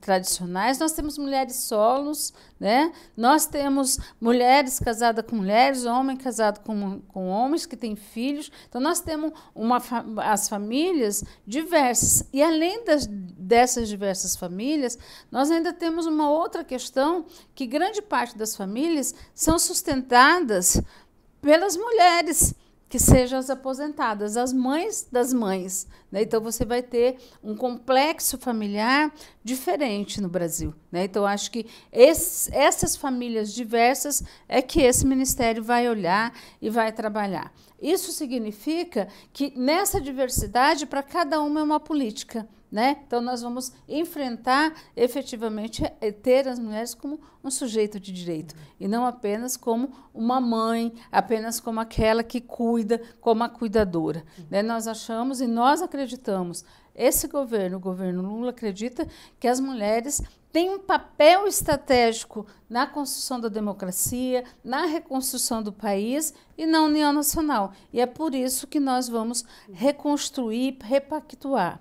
tradicionais, 0.00 0.78
nós 0.78 0.92
temos 0.92 1.18
mulheres 1.18 1.56
solos, 1.56 2.32
né? 2.60 2.92
nós 3.16 3.44
temos 3.44 3.98
mulheres 4.20 4.78
casadas 4.78 5.24
com 5.28 5.34
mulheres, 5.34 5.84
homem 5.84 6.16
casado 6.16 6.60
com, 6.60 7.00
com 7.08 7.26
homens 7.26 7.66
que 7.66 7.76
têm 7.76 7.96
filhos. 7.96 8.52
Então, 8.68 8.80
nós 8.80 9.00
temos 9.00 9.32
uma, 9.52 9.82
as 10.18 10.48
famílias 10.48 11.24
diversas. 11.44 12.22
E, 12.32 12.40
além 12.40 12.84
das, 12.84 13.04
dessas 13.08 13.88
diversas 13.88 14.36
famílias, 14.36 14.96
nós 15.28 15.50
ainda 15.50 15.72
temos 15.72 16.06
uma 16.06 16.30
outra 16.30 16.62
questão, 16.62 17.26
que 17.52 17.66
grande 17.66 18.00
parte 18.00 18.38
das 18.38 18.54
famílias 18.54 19.12
são 19.34 19.58
sustentadas 19.58 20.80
pelas 21.42 21.76
mulheres 21.76 22.54
que 22.88 22.98
sejam 22.98 23.38
as 23.38 23.50
aposentadas, 23.50 24.36
as 24.36 24.52
mães 24.52 25.06
das 25.10 25.32
mães. 25.32 25.86
Né? 26.10 26.22
Então, 26.22 26.40
você 26.40 26.64
vai 26.64 26.82
ter 26.82 27.18
um 27.42 27.54
complexo 27.54 28.38
familiar 28.38 29.12
diferente 29.44 30.20
no 30.20 30.28
Brasil. 30.28 30.74
Né? 30.90 31.04
Então, 31.04 31.26
acho 31.26 31.50
que 31.50 31.66
essas 31.92 32.96
famílias 32.96 33.52
diversas 33.52 34.22
é 34.48 34.62
que 34.62 34.80
esse 34.80 35.06
ministério 35.06 35.62
vai 35.62 35.88
olhar 35.88 36.32
e 36.62 36.70
vai 36.70 36.90
trabalhar. 36.92 37.52
Isso 37.80 38.10
significa 38.10 39.08
que 39.32 39.52
nessa 39.56 40.00
diversidade, 40.00 40.86
para 40.86 41.02
cada 41.02 41.40
uma 41.40 41.60
é 41.60 41.62
uma 41.62 41.78
política. 41.80 42.48
Né? 42.70 42.98
Então, 43.06 43.22
nós 43.22 43.40
vamos 43.40 43.72
enfrentar 43.88 44.74
efetivamente 44.94 45.82
eh, 46.02 46.12
ter 46.12 46.46
as 46.46 46.58
mulheres 46.58 46.94
como 46.94 47.18
um 47.42 47.50
sujeito 47.50 47.98
de 47.98 48.12
direito 48.12 48.54
e 48.78 48.86
não 48.86 49.06
apenas 49.06 49.56
como 49.56 49.90
uma 50.12 50.38
mãe, 50.38 50.92
apenas 51.10 51.60
como 51.60 51.80
aquela 51.80 52.22
que 52.22 52.42
cuida, 52.42 53.00
como 53.22 53.42
a 53.42 53.48
cuidadora. 53.48 54.22
Né? 54.50 54.62
Nós 54.62 54.86
achamos 54.86 55.40
e 55.40 55.46
nós 55.46 55.80
acreditamos, 55.80 56.62
esse 56.94 57.26
governo, 57.26 57.78
o 57.78 57.80
governo 57.80 58.22
Lula, 58.22 58.50
acredita 58.50 59.08
que 59.40 59.48
as 59.48 59.60
mulheres 59.60 60.20
têm 60.52 60.70
um 60.70 60.78
papel 60.78 61.46
estratégico 61.46 62.46
na 62.68 62.86
construção 62.86 63.40
da 63.40 63.48
democracia, 63.48 64.44
na 64.64 64.84
reconstrução 64.84 65.62
do 65.62 65.72
país 65.72 66.34
e 66.56 66.66
na 66.66 66.82
União 66.82 67.12
Nacional. 67.12 67.72
E 67.92 68.00
é 68.00 68.06
por 68.06 68.34
isso 68.34 68.66
que 68.66 68.80
nós 68.80 69.08
vamos 69.08 69.44
reconstruir, 69.72 70.76
repactuar. 70.82 71.80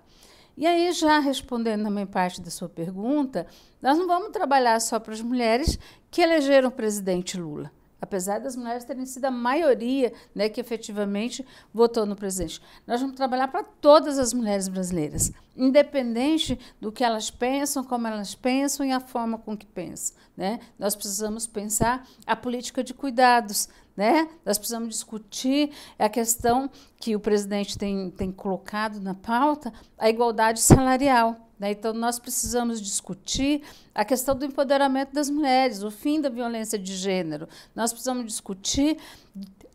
E 0.57 0.65
aí, 0.65 0.91
já 0.91 1.19
respondendo 1.19 1.83
também 1.83 2.07
parte 2.07 2.41
da 2.41 2.49
sua 2.49 2.67
pergunta, 2.67 3.45
nós 3.79 3.95
não 3.95 4.07
vamos 4.07 4.31
trabalhar 4.31 4.81
só 4.81 4.99
para 4.99 5.13
as 5.13 5.21
mulheres 5.21 5.77
que 6.09 6.19
elegeram 6.19 6.69
o 6.69 6.71
presidente 6.71 7.39
Lula. 7.39 7.71
apesar 7.99 8.39
das 8.39 8.55
mulheres 8.55 8.83
terem 8.83 9.05
sido 9.05 9.25
a 9.25 9.31
maioria 9.31 10.13
né, 10.33 10.47
que 10.49 10.61
efetivamente 10.61 11.45
votou 11.73 12.05
no 12.05 12.15
presidente. 12.15 12.61
Nós 12.85 13.01
vamos 13.01 13.15
trabalhar 13.15 13.47
para 13.47 13.63
todas 13.63 14.19
as 14.19 14.33
mulheres 14.33 14.67
brasileiras, 14.67 15.31
independente 15.55 16.59
do 16.79 16.91
que 16.91 17.03
elas 17.03 17.31
pensam, 17.31 17.83
como 17.83 18.07
elas 18.07 18.35
pensam 18.35 18.85
e 18.85 18.91
a 18.91 18.99
forma 18.99 19.39
com 19.39 19.57
que 19.57 19.65
pensam. 19.65 20.15
Né? 20.35 20.59
Nós 20.77 20.95
precisamos 20.95 21.47
pensar 21.47 22.07
a 22.25 22.35
política 22.35 22.83
de 22.83 22.93
cuidados, 22.93 23.67
né? 23.97 24.29
Nós 24.45 24.59
precisamos 24.59 24.89
discutir 24.89 25.71
a 25.97 26.07
questão 26.07 26.69
que 26.99 27.15
o 27.15 27.19
presidente 27.19 27.75
tem, 27.75 28.11
tem 28.11 28.31
colocado 28.31 29.01
na 29.01 29.15
pauta, 29.15 29.73
a 29.97 30.07
igualdade 30.07 30.61
salarial. 30.61 31.35
Né? 31.59 31.71
Então, 31.71 31.91
nós 31.93 32.19
precisamos 32.19 32.79
discutir 32.79 33.63
a 33.95 34.05
questão 34.05 34.35
do 34.35 34.45
empoderamento 34.45 35.11
das 35.11 35.27
mulheres, 35.27 35.81
o 35.81 35.89
fim 35.89 36.21
da 36.21 36.29
violência 36.29 36.77
de 36.77 36.95
gênero. 36.95 37.49
Nós 37.75 37.91
precisamos 37.91 38.25
discutir 38.25 38.99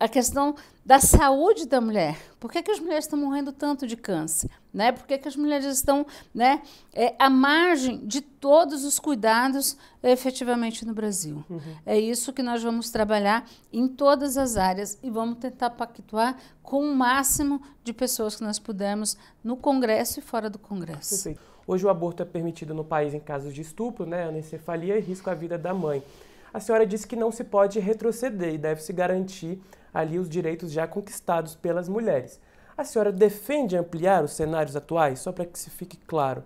a 0.03 0.09
questão 0.09 0.57
da 0.85 0.99
saúde 0.99 1.65
da 1.65 1.81
mulher. 1.81 2.19
Por 2.41 2.51
que, 2.51 2.61
que 2.61 2.73
as 2.73 2.81
mulheres 2.81 3.05
estão 3.05 3.17
morrendo 3.17 3.53
tanto 3.53 3.87
de 3.87 3.97
câncer? 3.97 4.51
Né? 4.75 4.91
Por 4.91 5.07
que, 5.07 5.17
que 5.17 5.29
as 5.29 5.37
mulheres 5.37 5.65
estão 5.65 6.05
né, 6.35 6.61
é, 6.93 7.15
à 7.21 7.31
margem 7.31 8.05
de 8.05 8.21
todos 8.21 8.85
os 8.85 8.99
cuidados 8.99 9.77
efetivamente 10.03 10.85
no 10.85 10.93
Brasil? 10.93 11.45
Uhum. 11.49 11.61
É 11.87 11.97
isso 11.97 12.33
que 12.33 12.43
nós 12.43 12.61
vamos 12.65 12.91
trabalhar 12.91 13.49
em 13.73 13.87
todas 13.87 14.37
as 14.37 14.57
áreas 14.57 14.99
e 15.05 15.09
vamos 15.09 15.39
tentar 15.39 15.71
pactuar 15.71 16.37
com 16.65 16.83
o 16.83 16.97
máximo 16.97 17.63
de 17.85 17.93
pessoas 17.93 18.35
que 18.35 18.43
nós 18.43 18.59
pudermos 18.59 19.17
no 19.45 19.57
Congresso 19.57 20.19
e 20.19 20.23
fora 20.23 20.51
do 20.51 20.59
Congresso. 20.59 21.11
Perfeito. 21.11 21.53
Hoje 21.65 21.87
o 21.87 21.89
aborto 21.89 22.25
é 22.25 22.27
permitido 22.27 22.75
no 22.75 22.83
país 22.83 23.15
em 23.15 23.21
casos 23.21 23.55
de 23.55 23.61
estupro, 23.61 24.05
né, 24.05 24.25
anencefalia 24.25 24.99
e 24.99 25.01
risco 25.01 25.31
à 25.31 25.35
vida 25.35 25.57
da 25.57 25.73
mãe. 25.73 26.03
A 26.53 26.61
senhora 26.61 26.87
disse 26.87 27.07
que 27.07 27.17
não 27.17 27.33
se 27.33 27.45
pode 27.45 27.81
retroceder 27.81 28.55
e 28.55 28.59
deve 28.59 28.83
se 28.83 28.93
garantir 28.93 29.61
ali 29.93 30.19
os 30.19 30.29
direitos 30.29 30.71
já 30.73 30.87
conquistados 30.87 31.55
pelas 31.55 31.89
mulheres. 31.89 32.41
A 32.77 32.85
senhora 32.85 33.13
defende 33.13 33.77
ampliar 33.77 34.25
os 34.25 34.33
cenários 34.33 34.77
atuais, 34.77 35.21
só 35.21 35.33
para 35.33 35.45
que 35.45 35.59
se 35.59 35.71
fique 35.71 35.97
claro? 35.97 36.45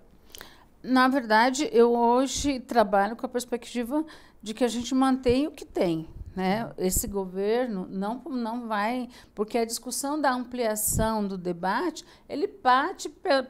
Na 0.83 1.09
verdade, 1.09 1.69
eu 1.73 1.93
hoje 1.93 2.61
trabalho 2.61 3.17
com 3.17 3.27
a 3.27 3.29
perspectiva 3.29 4.05
de 4.43 4.55
que 4.55 4.63
a 4.63 4.69
gente 4.69 4.95
mantém 4.95 5.47
o 5.47 5.51
que 5.51 5.65
tem. 5.65 6.09
Né? 6.35 6.71
Esse 6.77 7.09
governo 7.09 7.87
não, 7.89 8.23
não 8.25 8.69
vai, 8.69 9.09
porque 9.35 9.57
a 9.57 9.65
discussão 9.65 10.21
da 10.21 10.33
ampliação 10.33 11.27
do 11.27 11.39
debate, 11.39 12.05
ele 12.29 12.47
parte 12.47 13.09
pela, 13.09 13.49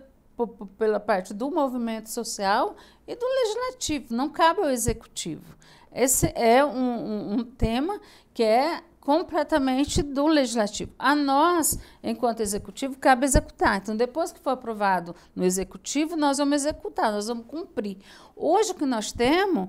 pela 0.78 1.00
parte 1.00 1.34
do 1.34 1.50
movimento 1.50 2.08
social 2.08 2.76
e 3.06 3.16
do 3.16 3.26
legislativo, 3.26 4.14
não 4.14 4.28
cabe 4.28 4.60
ao 4.60 4.70
executivo. 4.70 5.56
Esse 5.96 6.30
é 6.34 6.62
um, 6.62 6.68
um, 6.68 7.32
um 7.38 7.44
tema 7.44 7.98
que 8.34 8.42
é 8.42 8.82
completamente 9.00 10.02
do 10.02 10.26
legislativo. 10.26 10.92
A 10.98 11.14
nós, 11.14 11.78
enquanto 12.02 12.40
executivo, 12.40 12.98
cabe 12.98 13.24
executar. 13.24 13.78
Então, 13.78 13.96
depois 13.96 14.30
que 14.30 14.40
for 14.40 14.50
aprovado 14.50 15.14
no 15.34 15.44
executivo, 15.44 16.16
nós 16.16 16.36
vamos 16.36 16.56
executar, 16.56 17.12
nós 17.12 17.28
vamos 17.28 17.46
cumprir. 17.46 17.98
Hoje, 18.36 18.72
o 18.72 18.74
que 18.74 18.84
nós 18.84 19.10
temos 19.10 19.68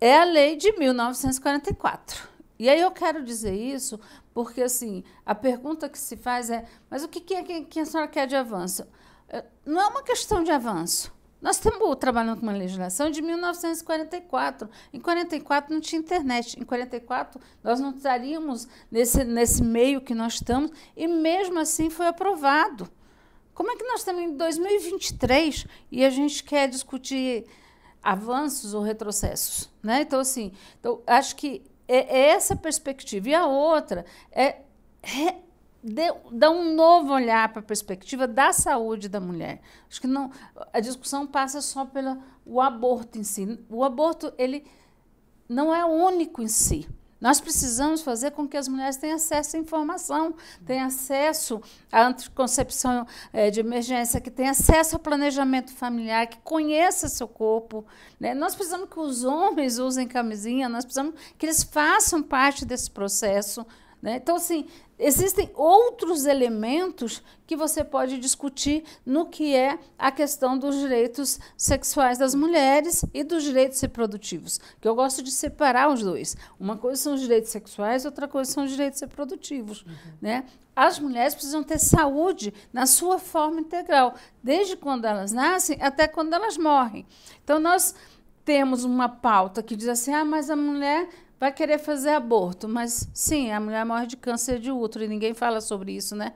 é 0.00 0.18
a 0.18 0.24
lei 0.24 0.56
de 0.56 0.72
1944. 0.78 2.28
E 2.58 2.70
aí 2.70 2.80
eu 2.80 2.90
quero 2.90 3.22
dizer 3.22 3.54
isso 3.54 4.00
porque, 4.32 4.62
assim, 4.62 5.04
a 5.26 5.34
pergunta 5.34 5.88
que 5.88 5.98
se 5.98 6.16
faz 6.16 6.48
é: 6.48 6.64
mas 6.88 7.04
o 7.04 7.08
que, 7.08 7.34
é 7.34 7.42
que 7.42 7.80
a 7.80 7.84
senhora 7.84 8.08
quer 8.08 8.26
de 8.26 8.36
avanço? 8.36 8.86
É, 9.28 9.44
não 9.66 9.80
é 9.80 9.86
uma 9.88 10.02
questão 10.02 10.42
de 10.42 10.50
avanço. 10.50 11.12
Nós 11.40 11.56
estamos 11.56 11.96
trabalhando 11.96 12.38
com 12.38 12.42
uma 12.42 12.52
legislação 12.52 13.10
de 13.10 13.20
1944. 13.20 14.68
Em 14.92 15.00
44 15.00 15.72
não 15.72 15.80
tinha 15.80 16.00
internet. 16.00 16.58
Em 16.58 16.64
44 16.64 17.40
nós 17.62 17.78
não 17.78 17.90
estaríamos 17.90 18.66
nesse, 18.90 19.22
nesse 19.24 19.62
meio 19.62 20.00
que 20.00 20.14
nós 20.14 20.34
estamos 20.34 20.70
e 20.96 21.06
mesmo 21.06 21.58
assim 21.58 21.90
foi 21.90 22.06
aprovado. 22.06 22.88
Como 23.54 23.70
é 23.70 23.76
que 23.76 23.84
nós 23.84 24.00
estamos 24.00 24.22
em 24.22 24.36
2023 24.36 25.66
e 25.90 26.04
a 26.04 26.10
gente 26.10 26.42
quer 26.42 26.68
discutir 26.68 27.46
avanços 28.02 28.74
ou 28.74 28.82
retrocessos? 28.82 29.70
Né? 29.82 30.02
Então, 30.02 30.20
assim, 30.20 30.52
então, 30.78 31.00
acho 31.06 31.36
que 31.36 31.62
é, 31.88 32.18
é 32.18 32.28
essa 32.30 32.56
perspectiva. 32.56 33.28
E 33.28 33.34
a 33.34 33.46
outra 33.46 34.04
é 34.30 34.56
dá 36.32 36.50
um 36.50 36.74
novo 36.74 37.12
olhar 37.12 37.48
para 37.50 37.60
a 37.60 37.64
perspectiva 37.64 38.26
da 38.26 38.52
saúde 38.52 39.08
da 39.08 39.20
mulher. 39.20 39.60
Acho 39.88 40.00
que 40.00 40.06
não, 40.06 40.30
a 40.72 40.80
discussão 40.80 41.26
passa 41.26 41.60
só 41.60 41.84
pelo 41.84 42.18
o 42.44 42.60
aborto 42.60 43.18
em 43.18 43.22
si. 43.22 43.58
O 43.70 43.84
aborto 43.84 44.32
ele 44.36 44.64
não 45.48 45.72
é 45.72 45.84
único 45.84 46.42
em 46.42 46.48
si. 46.48 46.88
Nós 47.20 47.40
precisamos 47.40 48.02
fazer 48.02 48.32
com 48.32 48.46
que 48.46 48.56
as 48.56 48.68
mulheres 48.68 48.96
tenham 48.96 49.16
acesso 49.16 49.56
à 49.56 49.60
informação, 49.60 50.34
tenham 50.66 50.86
acesso 50.86 51.62
à 51.90 52.06
anticoncepção 52.06 53.06
é, 53.32 53.50
de 53.50 53.60
emergência, 53.60 54.20
que 54.20 54.30
tenham 54.30 54.50
acesso 54.50 54.96
ao 54.96 55.00
planejamento 55.00 55.72
familiar, 55.72 56.26
que 56.26 56.38
conheça 56.38 57.08
seu 57.08 57.26
corpo. 57.26 57.86
Né? 58.20 58.34
Nós 58.34 58.54
precisamos 58.54 58.90
que 58.90 59.00
os 59.00 59.24
homens 59.24 59.78
usem 59.78 60.06
camisinha, 60.06 60.68
nós 60.68 60.84
precisamos 60.84 61.14
que 61.38 61.46
eles 61.46 61.62
façam 61.62 62.22
parte 62.22 62.66
desse 62.66 62.90
processo. 62.90 63.66
Né? 64.06 64.18
Então, 64.22 64.36
assim, 64.36 64.68
existem 64.96 65.50
outros 65.52 66.26
elementos 66.26 67.24
que 67.44 67.56
você 67.56 67.82
pode 67.82 68.18
discutir 68.18 68.84
no 69.04 69.26
que 69.26 69.52
é 69.52 69.80
a 69.98 70.12
questão 70.12 70.56
dos 70.56 70.76
direitos 70.76 71.40
sexuais 71.56 72.16
das 72.16 72.32
mulheres 72.32 73.04
e 73.12 73.24
dos 73.24 73.42
direitos 73.42 73.80
reprodutivos, 73.80 74.60
que 74.80 74.86
eu 74.86 74.94
gosto 74.94 75.24
de 75.24 75.32
separar 75.32 75.92
os 75.92 76.04
dois. 76.04 76.36
Uma 76.56 76.76
coisa 76.76 77.02
são 77.02 77.14
os 77.14 77.20
direitos 77.20 77.50
sexuais, 77.50 78.04
outra 78.04 78.28
coisa 78.28 78.48
são 78.48 78.62
os 78.62 78.70
direitos 78.70 79.00
reprodutivos. 79.00 79.82
Uhum. 79.82 79.94
Né? 80.22 80.44
As 80.76 81.00
mulheres 81.00 81.34
precisam 81.34 81.64
ter 81.64 81.80
saúde 81.80 82.54
na 82.72 82.86
sua 82.86 83.18
forma 83.18 83.60
integral, 83.60 84.14
desde 84.40 84.76
quando 84.76 85.04
elas 85.04 85.32
nascem 85.32 85.78
até 85.82 86.06
quando 86.06 86.32
elas 86.32 86.56
morrem. 86.56 87.04
Então, 87.42 87.58
nós 87.58 87.92
temos 88.44 88.84
uma 88.84 89.08
pauta 89.08 89.64
que 89.64 89.74
diz 89.74 89.88
assim: 89.88 90.14
ah, 90.14 90.24
mas 90.24 90.48
a 90.48 90.54
mulher 90.54 91.08
vai 91.38 91.52
querer 91.52 91.78
fazer 91.78 92.10
aborto. 92.10 92.68
Mas 92.68 93.08
sim, 93.12 93.50
a 93.50 93.60
mulher 93.60 93.84
morre 93.84 94.06
de 94.06 94.16
câncer 94.16 94.58
de 94.58 94.70
útero 94.70 95.04
e 95.04 95.08
ninguém 95.08 95.34
fala 95.34 95.60
sobre 95.60 95.92
isso, 95.92 96.14
né? 96.14 96.34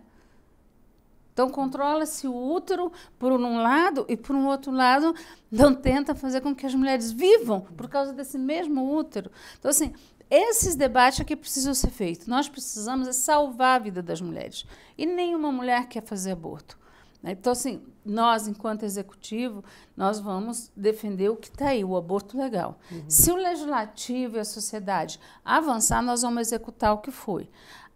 Então 1.33 1.49
controla-se 1.49 2.27
o 2.27 2.35
útero 2.35 2.93
por 3.19 3.33
um 3.33 3.63
lado 3.63 4.05
e 4.09 4.17
por 4.17 4.35
um 4.37 4.47
outro 4.47 4.71
lado 4.73 5.15
não 5.51 5.75
tenta 5.75 6.15
fazer 6.15 6.41
com 6.41 6.55
que 6.55 6.67
as 6.67 6.75
mulheres 6.75 7.13
vivam 7.13 7.61
por 7.61 7.89
causa 7.89 8.13
desse 8.13 8.37
mesmo 8.37 8.95
útero. 8.95 9.31
Então 9.59 9.71
assim, 9.71 9.95
esses 10.29 10.75
debates 10.75 11.21
aqui 11.21 11.35
precisam 11.35 11.75
ser 11.75 11.91
feitos. 11.91 12.27
Nós 12.27 12.49
precisamos 12.49 13.09
é 13.09 13.13
salvar 13.13 13.77
a 13.81 13.83
vida 13.83 14.03
das 14.03 14.21
mulheres. 14.21 14.65
E 14.99 15.07
nenhuma 15.07 15.51
mulher 15.51 15.89
quer 15.89 16.03
fazer 16.03 16.33
aborto. 16.33 16.79
Né? 17.23 17.33
Então, 17.33 17.53
assim, 17.53 17.83
nós, 18.05 18.49
enquanto 18.49 18.85
executivo, 18.85 19.63
nós 19.97 20.19
vamos 20.19 20.71
defender 20.77 21.29
o 21.29 21.37
que 21.37 21.49
está 21.49 21.69
aí, 21.69 21.85
o 21.85 21.97
aborto 21.97 22.39
legal. 22.39 22.79
Uhum. 22.91 23.05
Se 23.09 23.31
o 23.31 23.37
legislativo 23.37 24.37
e 24.37 24.41
a 24.41 24.45
sociedade 24.45 25.21
avançar, 25.45 26.03
nós 26.03 26.23
vamos 26.23 26.41
executar 26.41 26.95
o 26.95 26.99
que 26.99 27.11
foi. 27.11 27.49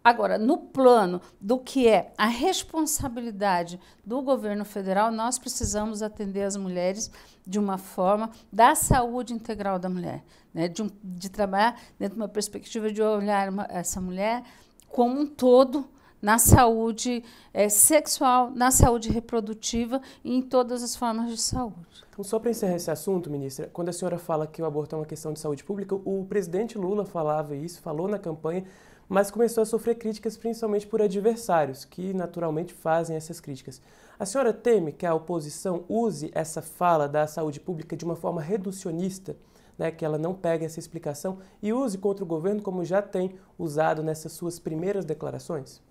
Agora, 0.04 0.36
no 0.36 0.58
plano 0.58 1.22
do 1.40 1.58
que 1.58 1.88
é 1.88 2.12
a 2.18 2.26
responsabilidade 2.26 3.80
do 4.04 4.20
governo 4.20 4.62
federal, 4.62 5.10
nós 5.10 5.38
precisamos 5.38 6.02
atender 6.02 6.42
as 6.42 6.56
mulheres 6.56 7.10
de 7.46 7.58
uma 7.58 7.78
forma 7.78 8.30
da 8.52 8.74
saúde 8.74 9.32
integral 9.32 9.78
da 9.78 9.88
mulher, 9.88 10.22
né? 10.52 10.68
de, 10.68 10.82
um, 10.82 10.90
de 11.02 11.30
trabalhar 11.30 11.80
dentro 11.98 12.16
de 12.16 12.20
uma 12.20 12.28
perspectiva 12.28 12.92
de 12.92 13.00
olhar 13.00 13.48
uma, 13.48 13.66
essa 13.70 13.98
mulher 13.98 14.42
como 14.88 15.18
um 15.18 15.26
todo 15.26 15.88
na 16.24 16.38
saúde 16.38 17.22
é, 17.52 17.68
sexual, 17.68 18.50
na 18.50 18.70
saúde 18.70 19.10
reprodutiva 19.10 20.00
e 20.24 20.34
em 20.34 20.40
todas 20.40 20.82
as 20.82 20.96
formas 20.96 21.30
de 21.30 21.36
saúde. 21.36 21.76
Então, 22.10 22.24
só 22.24 22.38
para 22.38 22.50
encerrar 22.50 22.76
esse 22.76 22.90
assunto, 22.90 23.28
ministra, 23.28 23.68
quando 23.70 23.90
a 23.90 23.92
senhora 23.92 24.16
fala 24.16 24.46
que 24.46 24.62
o 24.62 24.64
aborto 24.64 24.96
é 24.96 24.98
uma 25.00 25.04
questão 25.04 25.34
de 25.34 25.38
saúde 25.38 25.62
pública, 25.62 25.94
o 25.94 26.24
presidente 26.26 26.78
Lula 26.78 27.04
falava 27.04 27.54
isso, 27.54 27.82
falou 27.82 28.08
na 28.08 28.18
campanha, 28.18 28.64
mas 29.06 29.30
começou 29.30 29.60
a 29.60 29.66
sofrer 29.66 29.96
críticas 29.96 30.34
principalmente 30.34 30.86
por 30.86 31.02
adversários, 31.02 31.84
que 31.84 32.14
naturalmente 32.14 32.72
fazem 32.72 33.14
essas 33.14 33.38
críticas. 33.38 33.82
A 34.18 34.24
senhora 34.24 34.54
teme 34.54 34.92
que 34.92 35.04
a 35.04 35.14
oposição 35.14 35.84
use 35.90 36.30
essa 36.34 36.62
fala 36.62 37.06
da 37.06 37.26
saúde 37.26 37.60
pública 37.60 37.94
de 37.94 38.04
uma 38.06 38.16
forma 38.16 38.40
reducionista? 38.40 39.36
Né, 39.76 39.90
que 39.90 40.04
ela 40.04 40.16
não 40.16 40.32
pegue 40.32 40.64
essa 40.64 40.78
explicação 40.78 41.38
e 41.60 41.72
use 41.72 41.98
contra 41.98 42.24
o 42.24 42.26
governo 42.26 42.62
como 42.62 42.84
já 42.84 43.02
tem 43.02 43.34
usado 43.58 44.04
nessas 44.04 44.30
suas 44.30 44.56
primeiras 44.56 45.04
declarações? 45.04 45.82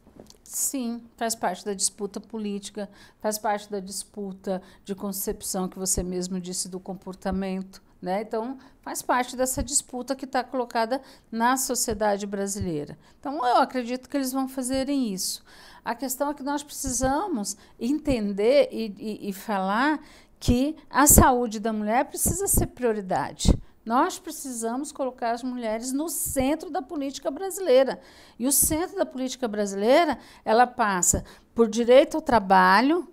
Sim, 0.43 1.01
faz 1.15 1.33
parte 1.33 1.63
da 1.63 1.73
disputa 1.73 2.19
política, 2.19 2.89
faz 3.19 3.37
parte 3.37 3.71
da 3.71 3.79
disputa 3.79 4.61
de 4.83 4.93
concepção 4.93 5.69
que 5.69 5.79
você 5.79 6.03
mesmo 6.03 6.39
disse 6.39 6.67
do 6.67 6.79
comportamento. 6.79 7.81
Né? 8.01 8.21
Então, 8.21 8.57
faz 8.81 9.01
parte 9.01 9.37
dessa 9.37 9.63
disputa 9.63 10.13
que 10.13 10.25
está 10.25 10.43
colocada 10.43 11.01
na 11.31 11.55
sociedade 11.55 12.27
brasileira. 12.27 12.97
Então, 13.17 13.35
eu 13.45 13.57
acredito 13.57 14.09
que 14.09 14.17
eles 14.17 14.33
vão 14.33 14.49
fazerem 14.49 15.13
isso. 15.13 15.41
A 15.85 15.95
questão 15.95 16.29
é 16.29 16.33
que 16.33 16.43
nós 16.43 16.61
precisamos 16.61 17.55
entender 17.79 18.67
e, 18.73 18.93
e, 18.99 19.29
e 19.29 19.33
falar 19.33 20.01
que 20.37 20.75
a 20.89 21.07
saúde 21.07 21.61
da 21.61 21.71
mulher 21.71 22.03
precisa 22.03 22.45
ser 22.45 22.67
prioridade. 22.67 23.57
Nós 23.85 24.17
precisamos 24.17 24.91
colocar 24.91 25.31
as 25.31 25.43
mulheres 25.43 25.91
no 25.91 26.07
centro 26.07 26.69
da 26.69 26.81
política 26.81 27.29
brasileira. 27.29 27.99
E 28.39 28.47
o 28.47 28.51
centro 28.51 28.95
da 28.95 29.05
política 29.05 29.47
brasileira, 29.47 30.17
ela 30.45 30.65
passa 30.65 31.23
por 31.53 31.67
direito 31.67 32.15
ao 32.15 32.21
trabalho, 32.21 33.07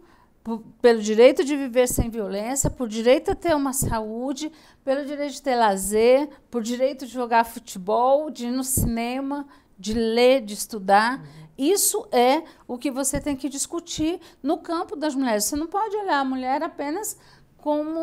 por, 0.44 0.62
pelo 0.80 1.02
direito 1.02 1.44
de 1.44 1.56
viver 1.56 1.88
sem 1.88 2.08
violência, 2.08 2.70
por 2.70 2.88
direito 2.88 3.32
a 3.32 3.34
ter 3.34 3.54
uma 3.54 3.72
saúde, 3.72 4.50
pelo 4.84 5.04
direito 5.04 5.32
de 5.32 5.42
ter 5.42 5.56
lazer, 5.56 6.28
por 6.50 6.62
direito 6.62 7.04
de 7.04 7.12
jogar 7.12 7.44
futebol, 7.44 8.30
de 8.30 8.46
ir 8.46 8.50
no 8.50 8.64
cinema, 8.64 9.46
de 9.78 9.92
ler, 9.92 10.40
de 10.40 10.54
estudar. 10.54 11.20
Isso 11.58 12.06
é 12.12 12.42
o 12.66 12.78
que 12.78 12.90
você 12.90 13.20
tem 13.20 13.36
que 13.36 13.48
discutir 13.48 14.20
no 14.42 14.58
campo 14.58 14.94
das 14.94 15.14
mulheres. 15.14 15.44
Você 15.44 15.56
não 15.56 15.66
pode 15.66 15.94
olhar 15.96 16.20
a 16.20 16.24
mulher 16.24 16.62
apenas 16.62 17.18
como 17.60 18.00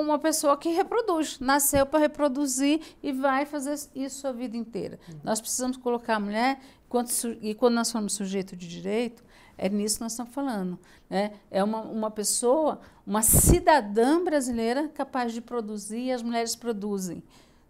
uma 0.00 0.18
pessoa 0.18 0.56
que 0.56 0.70
reproduz, 0.70 1.38
nasceu 1.38 1.84
para 1.84 2.00
reproduzir 2.00 2.80
e 3.02 3.12
vai 3.12 3.44
fazer 3.44 3.78
isso 3.94 4.26
a 4.26 4.32
vida 4.32 4.56
inteira. 4.56 4.98
Uhum. 5.08 5.20
Nós 5.22 5.40
precisamos 5.40 5.76
colocar 5.76 6.16
a 6.16 6.20
mulher, 6.20 6.60
quando, 6.88 7.10
e 7.40 7.54
quando 7.54 7.74
nós 7.74 7.88
somos 7.88 8.14
sujeito 8.14 8.56
de 8.56 8.66
direito, 8.66 9.22
é 9.58 9.68
nisso 9.68 9.96
que 9.96 10.02
nós 10.02 10.12
estamos 10.12 10.32
falando. 10.32 10.78
Né? 11.08 11.32
É 11.50 11.62
uma, 11.62 11.80
uma 11.82 12.10
pessoa, 12.10 12.80
uma 13.06 13.22
cidadã 13.22 14.22
brasileira 14.22 14.88
capaz 14.88 15.32
de 15.32 15.40
produzir 15.40 16.06
e 16.06 16.12
as 16.12 16.22
mulheres 16.22 16.56
produzem. 16.56 17.22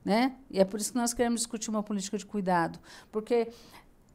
Né? 0.04 0.36
E 0.50 0.60
é 0.60 0.64
por 0.64 0.80
isso 0.80 0.92
que 0.92 0.98
nós 0.98 1.12
queremos 1.12 1.40
discutir 1.40 1.70
uma 1.70 1.82
política 1.82 2.16
de 2.16 2.24
cuidado, 2.24 2.78
porque 3.10 3.48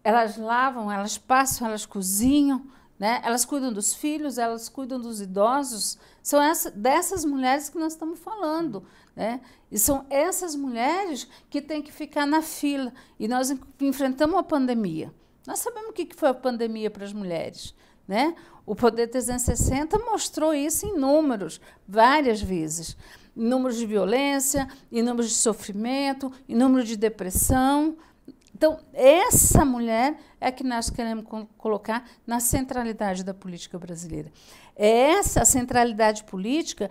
elas 0.03 0.37
lavam, 0.37 0.91
elas 0.91 1.17
passam, 1.17 1.67
elas 1.67 1.85
cozinham, 1.85 2.65
né? 3.01 3.19
Elas 3.23 3.43
cuidam 3.43 3.73
dos 3.73 3.95
filhos, 3.95 4.37
elas 4.37 4.69
cuidam 4.69 5.01
dos 5.01 5.21
idosos. 5.21 5.97
São 6.21 6.39
essa, 6.39 6.69
dessas 6.69 7.25
mulheres 7.25 7.67
que 7.67 7.79
nós 7.79 7.93
estamos 7.93 8.19
falando. 8.19 8.83
Né? 9.15 9.41
E 9.71 9.79
são 9.79 10.05
essas 10.07 10.55
mulheres 10.55 11.27
que 11.49 11.63
têm 11.63 11.81
que 11.81 11.91
ficar 11.91 12.27
na 12.27 12.43
fila. 12.43 12.93
E 13.19 13.27
nós 13.27 13.51
enfrentamos 13.79 14.37
a 14.37 14.43
pandemia. 14.43 15.11
Nós 15.47 15.57
sabemos 15.57 15.89
o 15.89 15.93
que 15.93 16.07
foi 16.15 16.29
a 16.29 16.33
pandemia 16.35 16.91
para 16.91 17.03
as 17.03 17.11
mulheres. 17.11 17.73
Né? 18.07 18.35
O 18.67 18.75
Poder 18.75 19.07
360 19.07 19.97
mostrou 19.97 20.53
isso 20.53 20.85
em 20.85 20.95
números, 20.95 21.59
várias 21.87 22.39
vezes. 22.39 22.95
Em 23.35 23.47
números 23.47 23.77
de 23.77 23.87
violência, 23.87 24.67
em 24.91 25.01
números 25.01 25.29
de 25.31 25.37
sofrimento, 25.37 26.31
em 26.47 26.53
número 26.53 26.85
de 26.85 26.95
depressão. 26.95 27.97
Então, 28.61 28.77
essa 28.93 29.65
mulher 29.65 30.15
é 30.39 30.51
que 30.51 30.63
nós 30.63 30.87
queremos 30.87 31.25
colocar 31.57 32.07
na 32.27 32.39
centralidade 32.39 33.23
da 33.23 33.33
política 33.33 33.79
brasileira. 33.79 34.31
Essa 34.75 35.43
centralidade 35.45 36.23
política 36.25 36.87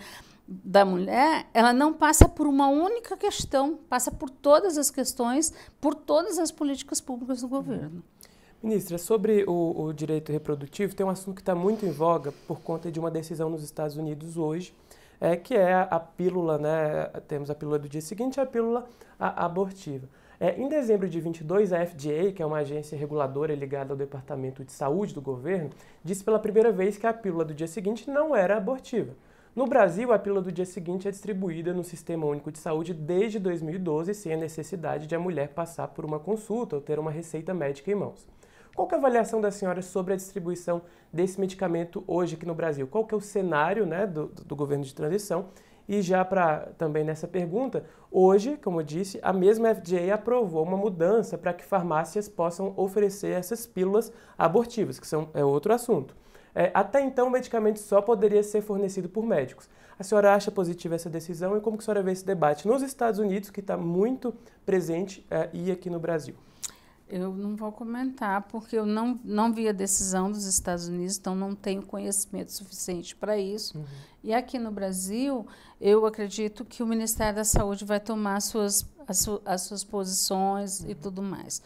da 0.48 0.84
mulher, 0.84 1.46
ela 1.54 1.72
não 1.72 1.92
passa 1.94 2.28
por 2.28 2.48
uma 2.48 2.66
única 2.66 3.16
questão, 3.16 3.78
passa 3.88 4.10
por 4.10 4.28
todas 4.28 4.76
as 4.76 4.90
questões, 4.90 5.54
por 5.80 5.94
todas 5.94 6.40
as 6.40 6.50
políticas 6.50 7.00
públicas 7.00 7.40
do 7.40 7.46
governo. 7.46 8.02
Ministra, 8.60 8.98
sobre 8.98 9.44
o, 9.46 9.84
o 9.84 9.92
direito 9.92 10.32
reprodutivo, 10.32 10.96
tem 10.96 11.06
um 11.06 11.10
assunto 11.10 11.36
que 11.36 11.42
está 11.42 11.54
muito 11.54 11.86
em 11.86 11.92
voga 11.92 12.32
por 12.48 12.58
conta 12.62 12.90
de 12.90 12.98
uma 12.98 13.12
decisão 13.12 13.48
nos 13.48 13.62
Estados 13.62 13.96
Unidos 13.96 14.36
hoje, 14.36 14.74
é, 15.20 15.36
que 15.36 15.54
é 15.54 15.72
a, 15.72 16.00
pílula, 16.00 16.58
né? 16.58 17.04
Temos 17.28 17.48
a 17.48 17.54
pílula 17.54 17.78
do 17.78 17.88
dia 17.88 18.00
seguinte 18.00 18.40
a 18.40 18.46
pílula 18.46 18.88
abortiva. 19.20 20.08
É, 20.42 20.58
em 20.58 20.68
dezembro 20.70 21.06
de 21.06 21.20
22, 21.20 21.70
a 21.70 21.84
FDA, 21.84 22.32
que 22.34 22.42
é 22.42 22.46
uma 22.46 22.60
agência 22.60 22.96
reguladora 22.96 23.54
ligada 23.54 23.92
ao 23.92 23.96
Departamento 23.96 24.64
de 24.64 24.72
Saúde 24.72 25.12
do 25.12 25.20
governo, 25.20 25.68
disse 26.02 26.24
pela 26.24 26.38
primeira 26.38 26.72
vez 26.72 26.96
que 26.96 27.06
a 27.06 27.12
pílula 27.12 27.44
do 27.44 27.52
dia 27.52 27.66
seguinte 27.66 28.08
não 28.08 28.34
era 28.34 28.56
abortiva. 28.56 29.14
No 29.54 29.66
Brasil, 29.66 30.10
a 30.14 30.18
pílula 30.18 30.40
do 30.40 30.50
dia 30.50 30.64
seguinte 30.64 31.06
é 31.06 31.10
distribuída 31.10 31.74
no 31.74 31.84
Sistema 31.84 32.24
Único 32.24 32.50
de 32.50 32.58
Saúde 32.58 32.94
desde 32.94 33.38
2012, 33.38 34.14
sem 34.14 34.32
a 34.32 34.36
necessidade 34.38 35.06
de 35.06 35.14
a 35.14 35.20
mulher 35.20 35.48
passar 35.48 35.88
por 35.88 36.06
uma 36.06 36.18
consulta 36.18 36.76
ou 36.76 36.80
ter 36.80 36.98
uma 36.98 37.10
receita 37.10 37.52
médica 37.52 37.90
em 37.90 37.96
mãos. 37.96 38.26
Qual 38.74 38.88
é 38.90 38.94
a 38.94 38.96
avaliação 38.96 39.42
da 39.42 39.50
senhora 39.50 39.82
sobre 39.82 40.14
a 40.14 40.16
distribuição 40.16 40.80
desse 41.12 41.38
medicamento 41.38 42.02
hoje 42.06 42.36
aqui 42.36 42.46
no 42.46 42.54
Brasil? 42.54 42.86
Qual 42.86 43.06
é 43.12 43.14
o 43.14 43.20
cenário 43.20 43.84
né, 43.84 44.06
do, 44.06 44.28
do 44.28 44.56
governo 44.56 44.84
de 44.84 44.94
transição 44.94 45.50
e 45.88 46.02
já 46.02 46.24
para 46.24 46.68
também 46.78 47.04
nessa 47.04 47.26
pergunta, 47.26 47.84
hoje, 48.10 48.56
como 48.62 48.80
eu 48.80 48.84
disse, 48.84 49.18
a 49.22 49.32
mesma 49.32 49.74
FDA 49.74 50.14
aprovou 50.14 50.62
uma 50.62 50.76
mudança 50.76 51.36
para 51.36 51.52
que 51.52 51.64
farmácias 51.64 52.28
possam 52.28 52.72
oferecer 52.76 53.32
essas 53.32 53.66
pílulas 53.66 54.12
abortivas, 54.38 54.98
que 54.98 55.06
são, 55.06 55.28
é 55.34 55.44
outro 55.44 55.72
assunto. 55.72 56.14
É, 56.54 56.70
até 56.74 57.00
então, 57.00 57.28
o 57.28 57.30
medicamento 57.30 57.78
só 57.78 58.00
poderia 58.00 58.42
ser 58.42 58.60
fornecido 58.60 59.08
por 59.08 59.24
médicos. 59.24 59.68
A 59.98 60.02
senhora 60.02 60.34
acha 60.34 60.50
positiva 60.50 60.94
essa 60.94 61.10
decisão 61.10 61.56
e 61.56 61.60
como 61.60 61.76
que 61.76 61.82
a 61.82 61.84
senhora 61.84 62.02
vê 62.02 62.12
esse 62.12 62.24
debate 62.24 62.66
nos 62.66 62.82
Estados 62.82 63.20
Unidos, 63.20 63.50
que 63.50 63.60
está 63.60 63.76
muito 63.76 64.34
presente, 64.64 65.26
é, 65.30 65.50
e 65.52 65.70
aqui 65.70 65.90
no 65.90 66.00
Brasil? 66.00 66.34
Eu 67.10 67.34
não 67.34 67.56
vou 67.56 67.72
comentar, 67.72 68.42
porque 68.42 68.76
eu 68.76 68.86
não, 68.86 69.18
não 69.24 69.52
vi 69.52 69.68
a 69.68 69.72
decisão 69.72 70.30
dos 70.30 70.44
Estados 70.44 70.86
Unidos, 70.86 71.18
então 71.18 71.34
não 71.34 71.54
tenho 71.54 71.82
conhecimento 71.82 72.52
suficiente 72.52 73.16
para 73.16 73.36
isso. 73.36 73.78
Uhum. 73.78 73.84
E 74.22 74.32
aqui 74.32 74.58
no 74.58 74.70
Brasil, 74.70 75.46
eu 75.80 76.06
acredito 76.06 76.64
que 76.64 76.82
o 76.82 76.86
Ministério 76.86 77.34
da 77.34 77.44
Saúde 77.44 77.84
vai 77.84 77.98
tomar 77.98 78.36
as 78.36 78.44
suas, 78.44 78.86
as, 79.08 79.18
su, 79.18 79.42
as 79.44 79.62
suas 79.62 79.82
posições 79.82 80.80
uhum. 80.80 80.90
e 80.90 80.94
tudo 80.94 81.20
mais. 81.20 81.60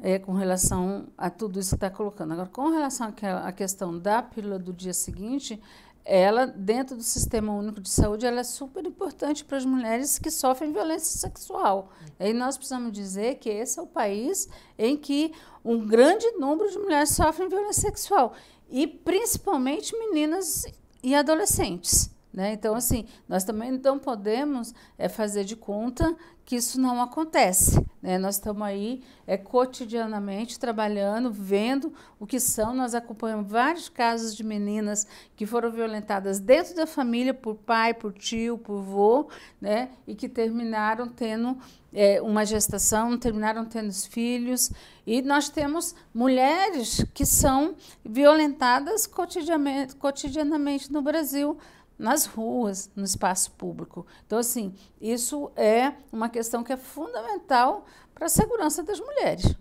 É, 0.00 0.18
com 0.18 0.32
relação 0.32 1.06
a 1.16 1.30
tudo 1.30 1.60
isso 1.60 1.70
que 1.70 1.76
está 1.76 1.88
colocando. 1.88 2.32
Agora, 2.32 2.48
com 2.48 2.70
relação 2.70 3.14
à 3.44 3.52
questão 3.52 3.96
da 3.96 4.20
pílula 4.20 4.58
do 4.58 4.72
dia 4.72 4.92
seguinte, 4.92 5.62
ela, 6.04 6.46
dentro 6.46 6.96
do 6.96 7.02
Sistema 7.02 7.52
Único 7.52 7.80
de 7.80 7.88
Saúde, 7.88 8.26
ela 8.26 8.40
é 8.40 8.44
super 8.44 8.84
importante 8.84 9.44
para 9.44 9.58
as 9.58 9.64
mulheres 9.64 10.18
que 10.18 10.30
sofrem 10.30 10.72
violência 10.72 11.18
sexual. 11.18 11.90
E 12.18 12.32
nós 12.32 12.56
precisamos 12.56 12.92
dizer 12.92 13.36
que 13.36 13.48
esse 13.48 13.78
é 13.78 13.82
o 13.82 13.86
país 13.86 14.48
em 14.76 14.96
que 14.96 15.32
um 15.64 15.86
grande 15.86 16.28
número 16.32 16.70
de 16.70 16.78
mulheres 16.78 17.10
sofrem 17.10 17.48
violência 17.48 17.82
sexual, 17.82 18.34
e 18.68 18.86
principalmente 18.86 19.96
meninas 19.96 20.66
e 21.02 21.14
adolescentes. 21.14 22.10
Né? 22.32 22.52
Então, 22.52 22.74
assim, 22.74 23.04
nós 23.28 23.44
também 23.44 23.70
não 23.72 23.98
podemos 23.98 24.74
é, 24.96 25.08
fazer 25.08 25.44
de 25.44 25.54
conta 25.54 26.16
que 26.44 26.56
isso 26.56 26.80
não 26.80 27.00
acontece. 27.00 27.84
Né? 28.00 28.18
Nós 28.18 28.36
estamos 28.36 28.62
aí 28.62 29.02
é, 29.26 29.36
cotidianamente 29.36 30.58
trabalhando, 30.58 31.30
vendo 31.30 31.92
o 32.18 32.26
que 32.26 32.40
são. 32.40 32.74
Nós 32.74 32.94
acompanhamos 32.94 33.50
vários 33.50 33.88
casos 33.88 34.34
de 34.34 34.42
meninas 34.42 35.06
que 35.36 35.46
foram 35.46 35.70
violentadas 35.70 36.40
dentro 36.40 36.74
da 36.74 36.86
família 36.86 37.34
por 37.34 37.54
pai, 37.54 37.92
por 37.92 38.12
tio, 38.12 38.56
por 38.58 38.80
vô, 38.80 39.28
né? 39.60 39.90
e 40.06 40.14
que 40.14 40.28
terminaram 40.28 41.06
tendo 41.06 41.56
é, 41.92 42.20
uma 42.22 42.44
gestação, 42.46 43.18
terminaram 43.18 43.64
tendo 43.64 43.92
filhos. 43.92 44.72
E 45.06 45.20
nós 45.20 45.48
temos 45.48 45.94
mulheres 46.14 47.04
que 47.12 47.26
são 47.26 47.74
violentadas 48.04 49.06
cotidianamente, 49.06 49.96
cotidianamente 49.96 50.90
no 50.90 51.02
Brasil 51.02 51.58
nas 51.98 52.26
ruas, 52.26 52.90
no 52.96 53.04
espaço 53.04 53.52
público. 53.52 54.06
Então, 54.26 54.38
assim, 54.38 54.74
isso 55.00 55.50
é 55.56 55.92
uma 56.12 56.28
questão 56.28 56.64
que 56.64 56.72
é 56.72 56.76
fundamental 56.76 57.84
para 58.14 58.26
a 58.26 58.28
segurança 58.28 58.82
das 58.82 59.00
mulheres. 59.00 59.54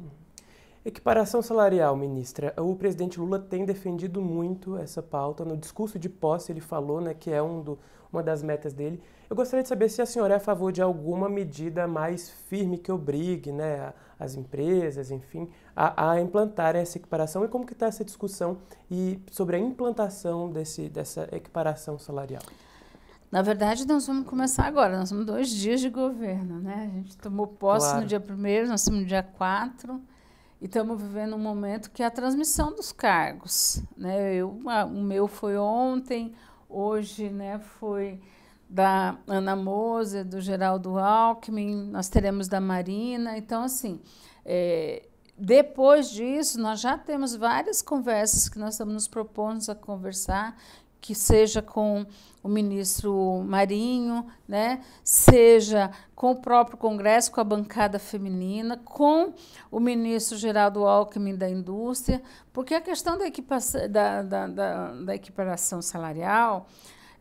Equiparação 0.84 1.42
salarial, 1.44 1.96
ministra. 1.96 2.54
O 2.58 2.76
presidente 2.76 3.20
Lula 3.20 3.38
tem 3.38 3.66
defendido 3.66 4.20
muito 4.20 4.78
essa 4.78 5.02
pauta. 5.02 5.46
No 5.46 5.56
discurso 5.56 6.00
de 6.00 6.10
posse, 6.10 6.52
ele 6.52 6.62
falou 6.62 7.00
né, 7.00 7.14
que 7.14 7.30
é 7.30 7.42
um 7.42 7.62
do, 7.62 7.78
uma 8.12 8.24
das 8.24 8.42
metas 8.42 8.74
dele. 8.74 9.00
Eu 9.32 9.36
gostaria 9.36 9.64
de 9.64 9.70
saber 9.70 9.88
se 9.88 10.02
a 10.02 10.06
senhora 10.06 10.34
é 10.34 10.38
a 10.38 10.42
favor 10.42 10.74
de 10.74 10.82
alguma 10.82 11.30
medida 11.30 11.88
mais 11.88 12.30
firme 12.50 12.78
que 12.78 12.92
obrigue 12.92 13.50
né, 13.50 13.94
as 14.20 14.36
empresas, 14.36 15.10
enfim, 15.10 15.50
a, 15.74 16.12
a 16.12 16.20
implantar 16.20 16.76
essa 16.76 16.98
equiparação 16.98 17.46
e 17.46 17.48
como 17.48 17.66
que 17.66 17.72
está 17.72 17.86
essa 17.86 18.04
discussão 18.04 18.58
e 18.92 19.22
sobre 19.32 19.56
a 19.56 19.60
implantação 19.60 20.52
desse, 20.52 20.90
dessa 20.90 21.30
equiparação 21.32 21.98
salarial. 21.98 22.42
Na 23.32 23.42
verdade, 23.42 23.88
nós 23.88 24.06
vamos 24.06 24.28
começar 24.28 24.66
agora. 24.66 25.00
Nós 25.00 25.08
temos 25.08 25.26
dois 25.26 25.48
dias 25.48 25.80
de 25.80 25.90
governo, 25.90 26.60
né? 26.60 26.92
A 26.92 26.96
gente 26.98 27.18
tomou 27.18 27.48
posse 27.48 27.86
claro. 27.86 28.02
no 28.02 28.08
dia 28.08 28.20
1 28.20 28.68
nós 28.68 28.82
estamos 28.82 29.00
no 29.00 29.06
dia 29.06 29.24
4 29.24 30.02
e 30.60 30.66
estamos 30.66 31.02
vivendo 31.02 31.38
um 31.38 31.40
momento 31.40 31.90
que 31.90 32.04
é 32.04 32.06
a 32.06 32.12
transmissão 32.12 32.76
dos 32.76 32.92
cargos. 32.92 33.82
Né? 33.96 34.36
Eu, 34.36 34.50
o 34.50 35.02
meu 35.02 35.26
foi 35.30 35.56
ontem, 35.56 36.34
hoje 36.68 37.30
né, 37.30 37.60
foi 37.80 38.20
da 38.72 39.18
Ana 39.28 39.54
Moser, 39.54 40.24
do 40.24 40.40
Geraldo 40.40 40.98
Alckmin, 40.98 41.90
nós 41.92 42.08
teremos 42.08 42.48
da 42.48 42.62
Marina. 42.62 43.38
Então, 43.38 43.64
assim, 43.64 44.00
é, 44.46 45.10
depois 45.38 46.10
disso, 46.10 46.58
nós 46.58 46.80
já 46.80 46.98
temos 46.98 47.36
várias 47.36 47.82
conversas 47.82 48.48
que 48.48 48.58
nós 48.58 48.76
estamos 48.76 48.94
nos 48.94 49.08
propondo 49.10 49.70
a 49.70 49.76
conversar, 49.76 50.56
que 51.02 51.14
seja 51.14 51.62
com 51.62 52.06
o 52.42 52.48
ministro 52.48 53.44
Marinho, 53.46 54.26
né, 54.48 54.82
seja 55.04 55.92
com 56.16 56.32
o 56.32 56.36
próprio 56.38 56.78
Congresso, 56.78 57.30
com 57.30 57.42
a 57.42 57.44
bancada 57.44 58.00
feminina, 58.00 58.78
com 58.78 59.34
o 59.70 59.82
ministro 59.82 60.38
Geraldo 60.38 60.86
Alckmin 60.86 61.36
da 61.36 61.50
Indústria, 61.50 62.22
porque 62.54 62.74
a 62.74 62.80
questão 62.80 63.18
da, 63.18 63.28
equipa 63.28 63.58
da, 63.90 64.22
da, 64.22 64.48
da, 64.48 64.92
da 64.94 65.16
equiparação 65.16 65.82
salarial, 65.82 66.68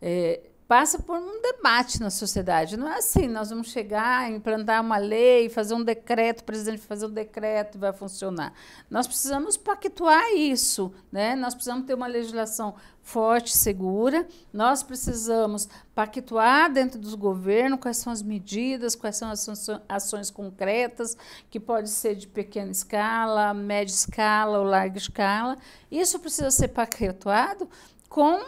é, 0.01 0.50
passa 0.71 0.99
por 0.99 1.17
um 1.17 1.41
debate 1.41 1.99
na 1.99 2.09
sociedade. 2.09 2.77
Não 2.77 2.87
é 2.87 2.99
assim, 2.99 3.27
nós 3.27 3.49
vamos 3.49 3.71
chegar, 3.71 4.31
implantar 4.31 4.81
uma 4.81 4.95
lei, 4.95 5.49
fazer 5.49 5.73
um 5.73 5.83
decreto, 5.83 6.39
o 6.39 6.43
presidente 6.45 6.77
fazer 6.79 7.07
um 7.07 7.11
decreto 7.11 7.75
e 7.75 7.77
vai 7.77 7.91
funcionar. 7.91 8.53
Nós 8.89 9.05
precisamos 9.05 9.57
pactuar 9.57 10.31
isso, 10.33 10.93
né? 11.11 11.35
Nós 11.35 11.53
precisamos 11.53 11.85
ter 11.85 11.93
uma 11.93 12.07
legislação 12.07 12.73
forte, 13.01 13.51
segura. 13.51 14.25
Nós 14.53 14.81
precisamos 14.81 15.67
pactuar 15.93 16.71
dentro 16.71 16.97
dos 16.97 17.15
governos 17.15 17.81
quais 17.81 17.97
são 17.97 18.13
as 18.13 18.21
medidas, 18.21 18.95
quais 18.95 19.17
são 19.17 19.29
as 19.29 19.45
ações 19.89 20.31
concretas, 20.31 21.17
que 21.49 21.59
pode 21.59 21.89
ser 21.89 22.15
de 22.15 22.29
pequena 22.29 22.71
escala, 22.71 23.53
média 23.53 23.91
escala 23.91 24.59
ou 24.59 24.63
larga 24.63 24.97
escala. 24.97 25.57
Isso 25.91 26.17
precisa 26.17 26.49
ser 26.49 26.69
pactuado 26.69 27.67
com 28.07 28.39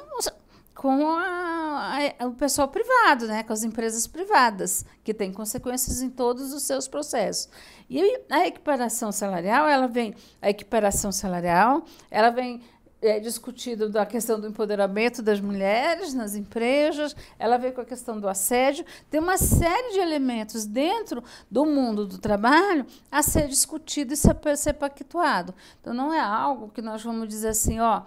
com 0.74 1.08
a, 1.08 2.00
a, 2.20 2.28
o 2.28 2.34
pessoal 2.34 2.68
privado, 2.68 3.28
né, 3.28 3.44
com 3.44 3.54
as 3.54 3.64
empresas 3.64 4.08
privadas, 4.08 4.86
que 5.04 5.14
tem 5.14 5.32
consequências 5.32 6.02
em 6.02 6.10
todos 6.10 6.54
os 6.54 6.64
seus 6.64 6.88
processos. 6.88 7.50
E 7.90 8.22
a 8.30 8.48
equiparação 8.48 9.12
salarial, 9.12 9.68
ela 9.68 9.88
vem, 9.88 10.16
a 10.42 10.50
equiparação 10.50 11.12
salarial, 11.12 11.84
ela 12.10 12.30
vem 12.30 12.62
é, 13.04 13.20
discutido 13.20 13.90
da 13.90 14.06
questão 14.06 14.40
do 14.40 14.48
empoderamento 14.48 15.22
das 15.22 15.40
mulheres 15.40 16.14
nas 16.14 16.36
empresas, 16.36 17.16
ela 17.38 17.58
vem 17.58 17.72
com 17.72 17.82
a 17.82 17.86
questão 17.86 18.20
do 18.20 18.28
assédio, 18.30 18.86
tem 19.10 19.20
uma 19.20 19.38
série 19.38 19.92
de 19.92 20.00
elementos 20.00 20.66
dentro 20.66 21.22
do 21.52 21.66
mundo 21.66 22.08
do 22.08 22.18
trabalho 22.18 22.86
a 23.12 23.22
ser 23.22 23.48
discutido 23.48 24.14
e 24.14 24.18
ser, 24.18 24.36
ser 24.58 24.74
pactuado. 24.74 25.54
Então, 25.82 25.94
não 25.94 26.14
é 26.14 26.20
algo 26.20 26.70
que 26.70 26.82
nós 26.82 27.04
vamos 27.04 27.28
dizer 27.28 27.50
assim, 27.50 27.80
ó, 27.80 28.04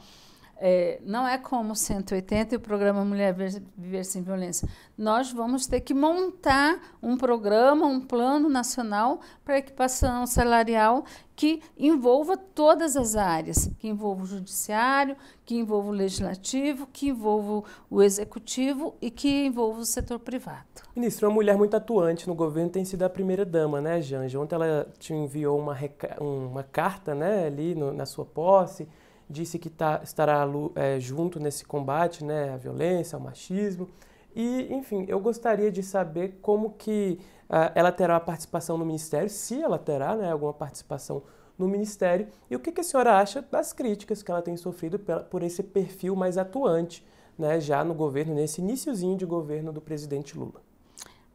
é, 0.58 1.00
não 1.04 1.26
é 1.28 1.36
como 1.36 1.74
180 1.74 2.54
e 2.54 2.56
o 2.56 2.60
programa 2.60 3.04
Mulher 3.04 3.34
Viver 3.34 4.04
Sem 4.04 4.22
Violência. 4.22 4.68
Nós 4.96 5.30
vamos 5.30 5.66
ter 5.66 5.80
que 5.80 5.92
montar 5.92 6.96
um 7.02 7.16
programa, 7.16 7.86
um 7.86 8.00
plano 8.00 8.48
nacional 8.48 9.20
para 9.44 9.58
equipação 9.58 10.26
salarial 10.26 11.04
que 11.34 11.60
envolva 11.78 12.36
todas 12.36 12.96
as 12.96 13.14
áreas, 13.14 13.70
que 13.78 13.86
envolva 13.88 14.22
o 14.22 14.26
judiciário, 14.26 15.14
que 15.44 15.54
envolva 15.54 15.90
o 15.90 15.92
legislativo, 15.92 16.88
que 16.90 17.08
envolva 17.08 17.68
o 17.90 18.02
executivo 18.02 18.94
e 19.02 19.10
que 19.10 19.44
envolva 19.44 19.80
o 19.80 19.84
setor 19.84 20.18
privado. 20.18 20.64
Ministro, 20.94 21.28
uma 21.28 21.34
mulher 21.34 21.58
muito 21.58 21.76
atuante 21.76 22.26
no 22.26 22.34
governo 22.34 22.70
tem 22.70 22.86
sido 22.86 23.02
a 23.02 23.10
primeira-dama, 23.10 23.82
né, 23.82 24.00
Janja? 24.00 24.40
Ontem 24.40 24.54
ela 24.54 24.88
te 24.98 25.12
enviou 25.12 25.58
uma, 25.58 25.76
uma 26.18 26.62
carta 26.62 27.14
né, 27.14 27.46
ali 27.46 27.74
no, 27.74 27.92
na 27.92 28.06
sua 28.06 28.24
posse, 28.24 28.88
disse 29.28 29.58
que 29.58 29.68
tá, 29.68 30.00
estará 30.02 30.46
é, 30.74 31.00
junto 31.00 31.40
nesse 31.40 31.64
combate 31.64 32.24
né, 32.24 32.52
à 32.52 32.56
violência, 32.56 33.16
ao 33.16 33.22
machismo. 33.22 33.88
E, 34.34 34.72
enfim, 34.72 35.04
eu 35.08 35.18
gostaria 35.18 35.70
de 35.72 35.82
saber 35.82 36.38
como 36.42 36.70
que 36.70 37.18
uh, 37.48 37.72
ela 37.74 37.90
terá 37.90 38.20
participação 38.20 38.76
no 38.76 38.84
Ministério, 38.84 39.30
se 39.30 39.62
ela 39.62 39.78
terá 39.78 40.14
né, 40.14 40.30
alguma 40.30 40.52
participação 40.52 41.22
no 41.58 41.66
Ministério, 41.66 42.28
e 42.50 42.54
o 42.54 42.60
que, 42.60 42.70
que 42.70 42.82
a 42.82 42.84
senhora 42.84 43.18
acha 43.18 43.40
das 43.40 43.72
críticas 43.72 44.22
que 44.22 44.30
ela 44.30 44.42
tem 44.42 44.56
sofrido 44.56 44.98
por 44.98 45.42
esse 45.42 45.62
perfil 45.62 46.14
mais 46.14 46.36
atuante 46.36 47.02
né, 47.38 47.58
já 47.60 47.82
no 47.82 47.94
governo, 47.94 48.34
nesse 48.34 48.60
iníciozinho 48.60 49.16
de 49.16 49.24
governo 49.24 49.72
do 49.72 49.80
presidente 49.80 50.38
Lula. 50.38 50.60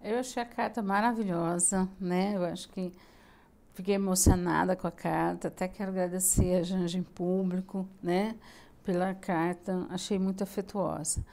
Eu 0.04 0.20
achei 0.20 0.42
a 0.42 0.46
carta 0.46 0.82
maravilhosa, 0.82 1.88
né? 2.00 2.36
Eu 2.36 2.44
acho 2.44 2.70
que 2.70 2.92
Fiquei 3.74 3.96
emocionada 3.96 4.76
com 4.76 4.88
a 4.88 4.92
carta, 4.92 5.48
até 5.48 5.68
quero 5.68 5.92
agradecer 5.92 6.56
a 6.56 6.64
Janja 6.64 6.98
em 6.98 7.04
público, 7.04 7.88
né, 8.04 8.36
pela 8.84 9.14
carta, 9.14 9.88
achei 9.90 10.20
muito 10.20 10.44
afetuosa. 10.44 11.26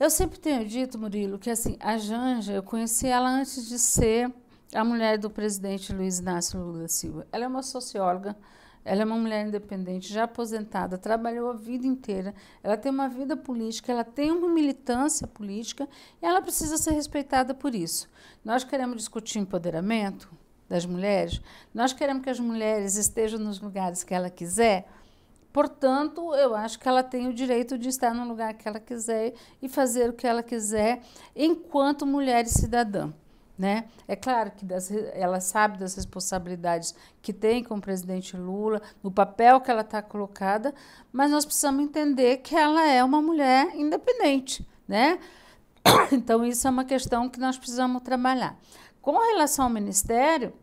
Eu 0.00 0.10
sempre 0.10 0.38
tenho 0.38 0.66
dito, 0.66 0.98
Murilo, 0.98 1.38
que 1.38 1.50
assim, 1.50 1.76
a 1.80 1.98
Janja, 1.98 2.52
eu 2.52 2.62
conheci 2.62 3.06
ela 3.06 3.28
antes 3.28 3.68
de 3.68 3.78
ser 3.78 4.32
a 4.74 4.84
mulher 4.84 5.18
do 5.18 5.30
presidente 5.30 5.92
Luiz 5.92 6.18
Inácio 6.18 6.58
Lula 6.58 6.80
da 6.80 6.88
Silva. 6.88 7.26
Ela 7.30 7.44
é 7.44 7.48
uma 7.48 7.62
socióloga, 7.62 8.36
ela 8.84 9.02
é 9.02 9.04
uma 9.04 9.16
mulher 9.16 9.46
independente, 9.46 10.12
já 10.12 10.24
aposentada, 10.24 10.98
trabalhou 10.98 11.50
a 11.50 11.54
vida 11.54 11.86
inteira, 11.86 12.34
ela 12.62 12.76
tem 12.76 12.90
uma 12.90 13.08
vida 13.08 13.36
política, 13.36 13.92
ela 13.92 14.04
tem 14.04 14.30
uma 14.30 14.48
militância 14.48 15.26
política 15.26 15.88
e 16.20 16.26
ela 16.26 16.42
precisa 16.42 16.76
ser 16.76 16.92
respeitada 16.92 17.54
por 17.54 17.74
isso. 17.74 18.08
Nós 18.44 18.64
queremos 18.64 18.96
discutir 18.96 19.38
empoderamento? 19.38 20.30
Das 20.68 20.86
mulheres, 20.86 21.40
nós 21.72 21.92
queremos 21.92 22.22
que 22.22 22.30
as 22.30 22.40
mulheres 22.40 22.96
estejam 22.96 23.38
nos 23.38 23.60
lugares 23.60 24.02
que 24.02 24.14
ela 24.14 24.30
quiser. 24.30 24.86
Portanto, 25.52 26.34
eu 26.34 26.54
acho 26.54 26.78
que 26.80 26.88
ela 26.88 27.02
tem 27.02 27.28
o 27.28 27.32
direito 27.32 27.78
de 27.78 27.88
estar 27.88 28.12
no 28.12 28.26
lugar 28.26 28.54
que 28.54 28.66
ela 28.66 28.80
quiser 28.80 29.34
e 29.62 29.68
fazer 29.68 30.10
o 30.10 30.12
que 30.12 30.26
ela 30.26 30.42
quiser 30.42 31.00
enquanto 31.36 32.04
mulher 32.04 32.44
e 32.44 32.48
cidadã. 32.48 33.12
Né? 33.56 33.84
É 34.08 34.16
claro 34.16 34.50
que 34.50 34.64
das, 34.64 34.90
ela 34.90 35.38
sabe 35.38 35.78
das 35.78 35.94
responsabilidades 35.94 36.92
que 37.22 37.32
tem 37.32 37.62
com 37.62 37.76
o 37.76 37.80
presidente 37.80 38.36
Lula, 38.36 38.82
no 39.00 39.12
papel 39.12 39.60
que 39.60 39.70
ela 39.70 39.82
está 39.82 40.02
colocada, 40.02 40.74
mas 41.12 41.30
nós 41.30 41.44
precisamos 41.44 41.84
entender 41.84 42.38
que 42.38 42.56
ela 42.56 42.84
é 42.84 43.04
uma 43.04 43.22
mulher 43.22 43.76
independente. 43.76 44.66
Né? 44.88 45.18
Então, 46.10 46.44
isso 46.44 46.66
é 46.66 46.70
uma 46.70 46.84
questão 46.84 47.28
que 47.28 47.38
nós 47.38 47.58
precisamos 47.58 48.02
trabalhar. 48.02 48.58
Com 49.04 49.18
relação 49.18 49.66
ao 49.66 49.70
ministério, 49.70 50.54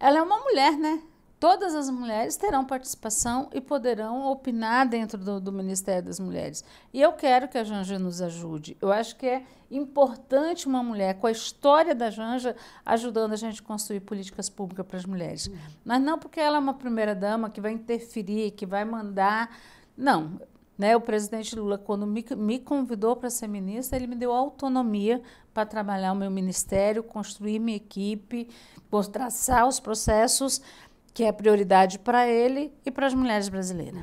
ela 0.00 0.18
é 0.18 0.22
uma 0.22 0.40
mulher, 0.40 0.76
né? 0.76 1.00
Todas 1.38 1.72
as 1.72 1.88
mulheres 1.88 2.36
terão 2.36 2.64
participação 2.64 3.48
e 3.54 3.60
poderão 3.60 4.26
opinar 4.32 4.88
dentro 4.88 5.16
do, 5.16 5.40
do, 5.40 5.52
Ministério 5.52 6.02
das 6.02 6.18
Mulheres. 6.18 6.64
E 6.92 7.00
eu 7.00 7.12
quero 7.12 7.46
que 7.46 7.56
a 7.56 7.62
Janja 7.62 8.00
nos 8.00 8.20
ajude. 8.20 8.76
Eu 8.82 8.90
acho 8.90 9.14
que 9.14 9.28
é 9.28 9.44
importante 9.70 10.66
uma 10.66 10.82
mulher 10.82 11.14
com 11.14 11.28
a 11.28 11.30
história 11.30 11.94
da 11.94 12.10
Janja 12.10 12.56
ajudando 12.84 13.32
a 13.32 13.36
gente 13.36 13.60
a 13.60 13.64
construir 13.64 14.00
políticas 14.00 14.48
públicas 14.50 14.84
para 14.84 14.96
as 14.96 15.04
mulheres. 15.04 15.46
Uhum. 15.46 15.56
Mas 15.84 16.02
não 16.02 16.18
porque 16.18 16.40
ela 16.40 16.56
é 16.56 16.58
uma 16.58 16.74
primeira-dama 16.74 17.48
que 17.48 17.60
vai 17.60 17.70
interferir, 17.70 18.50
que 18.50 18.66
vai 18.66 18.84
mandar. 18.84 19.56
Não, 19.96 20.40
né, 20.76 20.96
o 20.96 21.00
presidente 21.00 21.54
Lula, 21.56 21.78
quando 21.78 22.06
me, 22.06 22.24
me 22.36 22.58
convidou 22.58 23.14
para 23.14 23.30
ser 23.30 23.46
ministra, 23.46 23.96
ele 23.96 24.06
me 24.06 24.16
deu 24.16 24.32
autonomia 24.32 25.22
para 25.52 25.64
trabalhar 25.64 26.12
o 26.12 26.16
meu 26.16 26.30
ministério, 26.30 27.02
construir 27.02 27.58
minha 27.60 27.76
equipe, 27.76 28.48
traçar 29.12 29.66
os 29.66 29.80
processos 29.80 30.62
que 31.12 31.24
é 31.24 31.32
prioridade 31.32 31.98
para 31.98 32.28
ele 32.28 32.72
e 32.84 32.90
para 32.90 33.06
as 33.06 33.14
mulheres 33.14 33.48
brasileiras. 33.48 34.02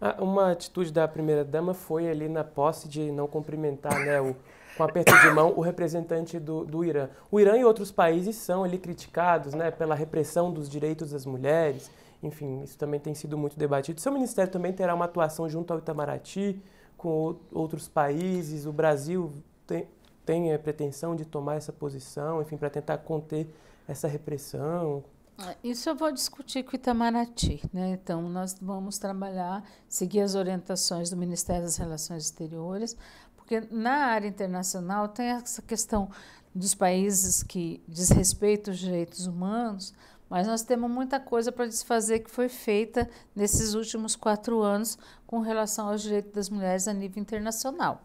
Ah, 0.00 0.16
uma 0.18 0.52
atitude 0.52 0.92
da 0.92 1.06
primeira-dama 1.06 1.74
foi 1.74 2.08
ali 2.08 2.28
na 2.28 2.42
posse 2.42 2.88
de 2.88 3.10
não 3.10 3.26
cumprimentar 3.26 3.98
né, 4.00 4.20
o, 4.20 4.34
com 4.76 4.82
aperto 4.82 5.12
de 5.18 5.30
mão 5.30 5.52
o 5.56 5.60
representante 5.60 6.38
do, 6.38 6.64
do 6.64 6.82
Irã. 6.82 7.08
O 7.30 7.38
Irã 7.38 7.56
e 7.56 7.64
outros 7.64 7.90
países 7.90 8.36
são 8.36 8.64
ali 8.64 8.78
criticados 8.78 9.52
né, 9.52 9.70
pela 9.70 9.94
repressão 9.94 10.50
dos 10.50 10.70
direitos 10.70 11.12
das 11.12 11.26
mulheres 11.26 11.90
enfim, 12.22 12.62
isso 12.62 12.76
também 12.76 13.00
tem 13.00 13.14
sido 13.14 13.36
muito 13.38 13.58
debatido. 13.58 14.00
Seu 14.00 14.12
ministério 14.12 14.50
também 14.50 14.72
terá 14.72 14.94
uma 14.94 15.06
atuação 15.06 15.48
junto 15.48 15.72
ao 15.72 15.78
Itamaraty, 15.78 16.60
com 16.96 17.36
outros 17.50 17.88
países. 17.88 18.66
O 18.66 18.72
Brasil 18.72 19.32
tem, 19.66 19.88
tem 20.24 20.52
a 20.52 20.58
pretensão 20.58 21.16
de 21.16 21.24
tomar 21.24 21.56
essa 21.56 21.72
posição, 21.72 22.42
enfim, 22.42 22.56
para 22.56 22.68
tentar 22.68 22.98
conter 22.98 23.48
essa 23.88 24.06
repressão. 24.06 25.02
Ah, 25.38 25.54
isso 25.64 25.88
eu 25.88 25.96
vou 25.96 26.12
discutir 26.12 26.62
com 26.62 26.72
o 26.72 26.76
Itamaraty. 26.76 27.62
Né? 27.72 27.92
Então, 27.92 28.28
nós 28.28 28.54
vamos 28.60 28.98
trabalhar, 28.98 29.64
seguir 29.88 30.20
as 30.20 30.34
orientações 30.34 31.08
do 31.08 31.16
Ministério 31.16 31.62
das 31.62 31.78
Relações 31.78 32.24
Exteriores, 32.24 32.94
porque 33.34 33.62
na 33.70 34.04
área 34.06 34.28
internacional 34.28 35.08
tem 35.08 35.28
essa 35.28 35.62
questão 35.62 36.10
dos 36.54 36.74
países 36.74 37.42
que 37.42 37.82
desrespeitam 37.88 38.74
os 38.74 38.78
direitos 38.78 39.26
humanos, 39.26 39.94
mas 40.30 40.46
nós 40.46 40.62
temos 40.62 40.88
muita 40.88 41.18
coisa 41.18 41.50
para 41.50 41.66
desfazer 41.66 42.20
que 42.20 42.30
foi 42.30 42.48
feita 42.48 43.10
nesses 43.34 43.74
últimos 43.74 44.14
quatro 44.14 44.62
anos 44.62 44.96
com 45.26 45.40
relação 45.40 45.88
aos 45.88 46.02
direitos 46.02 46.32
das 46.32 46.48
mulheres 46.48 46.86
a 46.86 46.94
nível 46.94 47.20
internacional. 47.20 48.00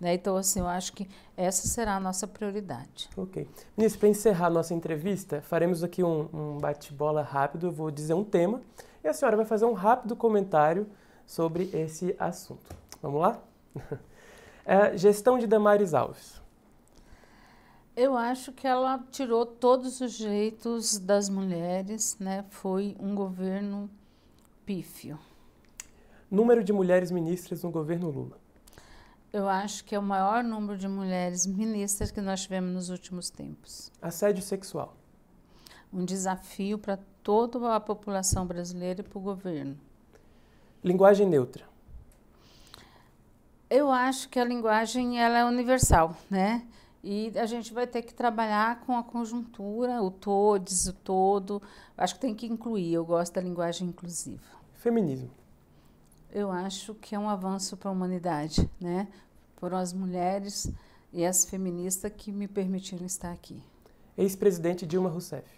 Né? 0.00 0.14
Então, 0.14 0.36
assim, 0.36 0.60
eu 0.60 0.68
acho 0.68 0.92
que 0.92 1.08
essa 1.36 1.66
será 1.66 1.96
a 1.96 2.00
nossa 2.00 2.26
prioridade. 2.26 3.10
Ok. 3.16 3.48
Ministro, 3.76 4.00
para 4.00 4.08
encerrar 4.08 4.46
a 4.46 4.50
nossa 4.50 4.74
entrevista, 4.74 5.40
faremos 5.42 5.82
aqui 5.82 6.04
um, 6.04 6.28
um 6.32 6.58
bate-bola 6.58 7.22
rápido. 7.22 7.66
Eu 7.66 7.72
vou 7.72 7.90
dizer 7.90 8.14
um 8.14 8.24
tema 8.24 8.62
e 9.02 9.08
a 9.08 9.12
senhora 9.12 9.36
vai 9.36 9.46
fazer 9.46 9.64
um 9.64 9.72
rápido 9.72 10.14
comentário 10.14 10.86
sobre 11.26 11.70
esse 11.72 12.14
assunto. 12.18 12.76
Vamos 13.02 13.20
lá? 13.20 13.40
É, 14.68 14.98
gestão 14.98 15.38
de 15.38 15.46
Damares 15.46 15.94
Alves. 15.94 16.42
Eu 17.96 18.14
acho 18.14 18.52
que 18.52 18.66
ela 18.66 19.02
tirou 19.10 19.46
todos 19.46 20.02
os 20.02 20.12
direitos 20.12 20.98
das 20.98 21.30
mulheres, 21.30 22.18
né? 22.20 22.44
Foi 22.50 22.94
um 23.00 23.14
governo 23.14 23.88
pífio. 24.66 25.18
Número 26.30 26.62
de 26.62 26.74
mulheres 26.74 27.10
ministras 27.10 27.62
no 27.62 27.70
governo 27.70 28.10
Lula. 28.10 28.38
Eu 29.32 29.48
acho 29.48 29.82
que 29.82 29.94
é 29.94 29.98
o 29.98 30.02
maior 30.02 30.44
número 30.44 30.78
de 30.78 30.86
mulheres 30.86 31.46
ministras 31.46 32.10
que 32.10 32.20
nós 32.20 32.42
tivemos 32.42 32.70
nos 32.70 32.90
últimos 32.90 33.30
tempos. 33.30 33.90
Assédio 34.02 34.42
sexual. 34.42 34.94
Um 35.90 36.04
desafio 36.04 36.78
para 36.78 36.98
toda 37.22 37.74
a 37.74 37.80
população 37.80 38.46
brasileira 38.46 39.00
e 39.00 39.04
para 39.04 39.18
o 39.18 39.22
governo. 39.22 39.74
Linguagem 40.84 41.26
neutra. 41.26 41.64
Eu 43.70 43.90
acho 43.90 44.28
que 44.28 44.38
a 44.38 44.44
linguagem 44.44 45.18
ela 45.18 45.38
é 45.38 45.44
universal, 45.46 46.14
né? 46.28 46.66
E 47.08 47.32
a 47.38 47.46
gente 47.46 47.72
vai 47.72 47.86
ter 47.86 48.02
que 48.02 48.12
trabalhar 48.12 48.80
com 48.80 48.96
a 48.96 49.02
conjuntura, 49.04 50.02
o 50.02 50.10
todes, 50.10 50.88
o 50.88 50.92
todo. 50.92 51.62
Acho 51.96 52.16
que 52.16 52.20
tem 52.20 52.34
que 52.34 52.46
incluir. 52.46 52.92
Eu 52.92 53.04
gosto 53.04 53.32
da 53.34 53.40
linguagem 53.40 53.86
inclusiva. 53.86 54.42
Feminismo. 54.74 55.30
Eu 56.32 56.50
acho 56.50 56.96
que 56.96 57.14
é 57.14 57.18
um 57.18 57.28
avanço 57.28 57.76
para 57.76 57.90
a 57.90 57.92
humanidade, 57.92 58.68
né? 58.80 59.06
Foram 59.54 59.78
as 59.78 59.92
mulheres 59.92 60.68
e 61.12 61.24
as 61.24 61.44
feministas 61.44 62.10
que 62.12 62.32
me 62.32 62.48
permitiram 62.48 63.06
estar 63.06 63.30
aqui. 63.30 63.62
Ex-presidente 64.18 64.84
Dilma 64.84 65.08
Rousseff. 65.08 65.48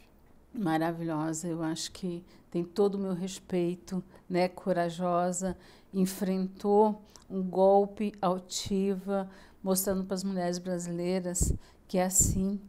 Maravilhosa, 0.52 1.48
eu 1.48 1.62
acho 1.62 1.92
que 1.92 2.22
tem 2.50 2.62
todo 2.62 2.96
o 2.96 2.98
meu 2.98 3.14
respeito, 3.14 4.04
né? 4.28 4.50
Corajosa, 4.50 5.56
enfrentou 5.94 7.00
um 7.30 7.42
golpe 7.42 8.12
altiva, 8.20 9.30
mostrando 9.62 10.04
para 10.04 10.14
as 10.14 10.24
mulheres 10.24 10.58
brasileiras 10.58 11.52
que 11.86 11.98
é 11.98 12.04
assim 12.04 12.60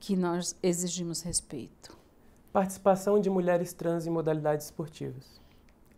que 0.00 0.16
nós 0.16 0.56
exigimos 0.62 1.22
respeito. 1.22 1.96
Participação 2.52 3.20
de 3.20 3.30
mulheres 3.30 3.72
trans 3.72 4.06
em 4.06 4.10
modalidades 4.10 4.66
esportivas. 4.66 5.40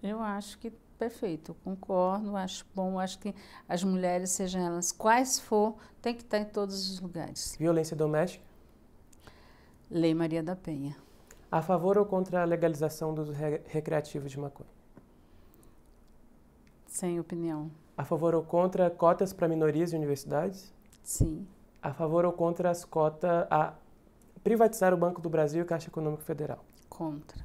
Eu 0.02 0.20
acho 0.20 0.58
que 0.58 0.70
perfeito, 0.98 1.54
concordo, 1.64 2.36
acho 2.36 2.64
bom, 2.74 2.98
acho 2.98 3.18
que 3.18 3.34
as 3.68 3.82
mulheres, 3.82 4.30
sejam 4.30 4.60
elas 4.60 4.92
quais 4.92 5.40
for, 5.40 5.76
tem 6.00 6.14
que 6.14 6.22
estar 6.22 6.38
em 6.38 6.44
todos 6.44 6.90
os 6.90 7.00
lugares. 7.00 7.56
Violência 7.58 7.96
doméstica. 7.96 8.44
Lei 9.90 10.14
Maria 10.14 10.42
da 10.42 10.56
Penha. 10.56 10.96
A 11.50 11.62
favor 11.62 11.98
ou 11.98 12.06
contra 12.06 12.42
a 12.42 12.44
legalização 12.44 13.14
dos 13.14 13.30
recreativos 13.66 14.30
de 14.30 14.38
maconha? 14.38 14.68
Sem 16.86 17.18
opinião. 17.20 17.70
A 17.96 18.04
favor 18.04 18.34
ou 18.34 18.42
contra 18.42 18.90
cotas 18.90 19.32
para 19.32 19.46
minorias 19.46 19.92
e 19.92 19.96
universidades? 19.96 20.72
Sim. 21.02 21.46
A 21.80 21.92
favor 21.92 22.24
ou 22.24 22.32
contra 22.32 22.70
as 22.70 22.84
cotas 22.84 23.46
a 23.50 23.74
privatizar 24.42 24.92
o 24.92 24.96
Banco 24.96 25.20
do 25.20 25.30
Brasil 25.30 25.60
e 25.60 25.62
a 25.62 25.66
Caixa 25.66 25.88
Econômica 25.88 26.22
Federal? 26.24 26.64
Contra. 26.88 27.44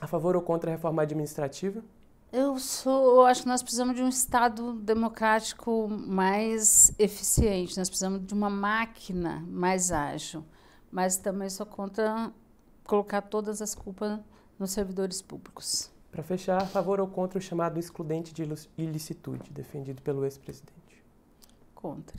A 0.00 0.06
favor 0.06 0.36
ou 0.36 0.42
contra 0.42 0.70
a 0.70 0.74
reforma 0.74 1.02
administrativa? 1.02 1.82
Eu 2.30 2.58
sou, 2.58 3.16
eu 3.16 3.24
acho 3.24 3.42
que 3.42 3.48
nós 3.48 3.62
precisamos 3.62 3.96
de 3.96 4.02
um 4.02 4.08
Estado 4.08 4.74
democrático 4.74 5.88
mais 5.88 6.92
eficiente. 6.98 7.78
Nós 7.78 7.88
precisamos 7.88 8.26
de 8.26 8.34
uma 8.34 8.50
máquina 8.50 9.42
mais 9.48 9.90
ágil. 9.90 10.44
Mas 10.92 11.16
também 11.16 11.48
sou 11.48 11.64
contra 11.64 12.30
colocar 12.84 13.22
todas 13.22 13.62
as 13.62 13.74
culpas 13.74 14.20
nos 14.58 14.72
servidores 14.72 15.22
públicos. 15.22 15.90
Para 16.10 16.22
fechar, 16.22 16.62
a 16.62 16.66
favor 16.66 17.00
ou 17.00 17.06
contra 17.06 17.38
o 17.38 17.42
chamado 17.42 17.78
excludente 17.78 18.32
de 18.32 18.42
ilicitude, 18.76 19.50
defendido 19.50 20.02
pelo 20.02 20.24
ex-presidente? 20.24 21.04
Contra. 21.74 22.16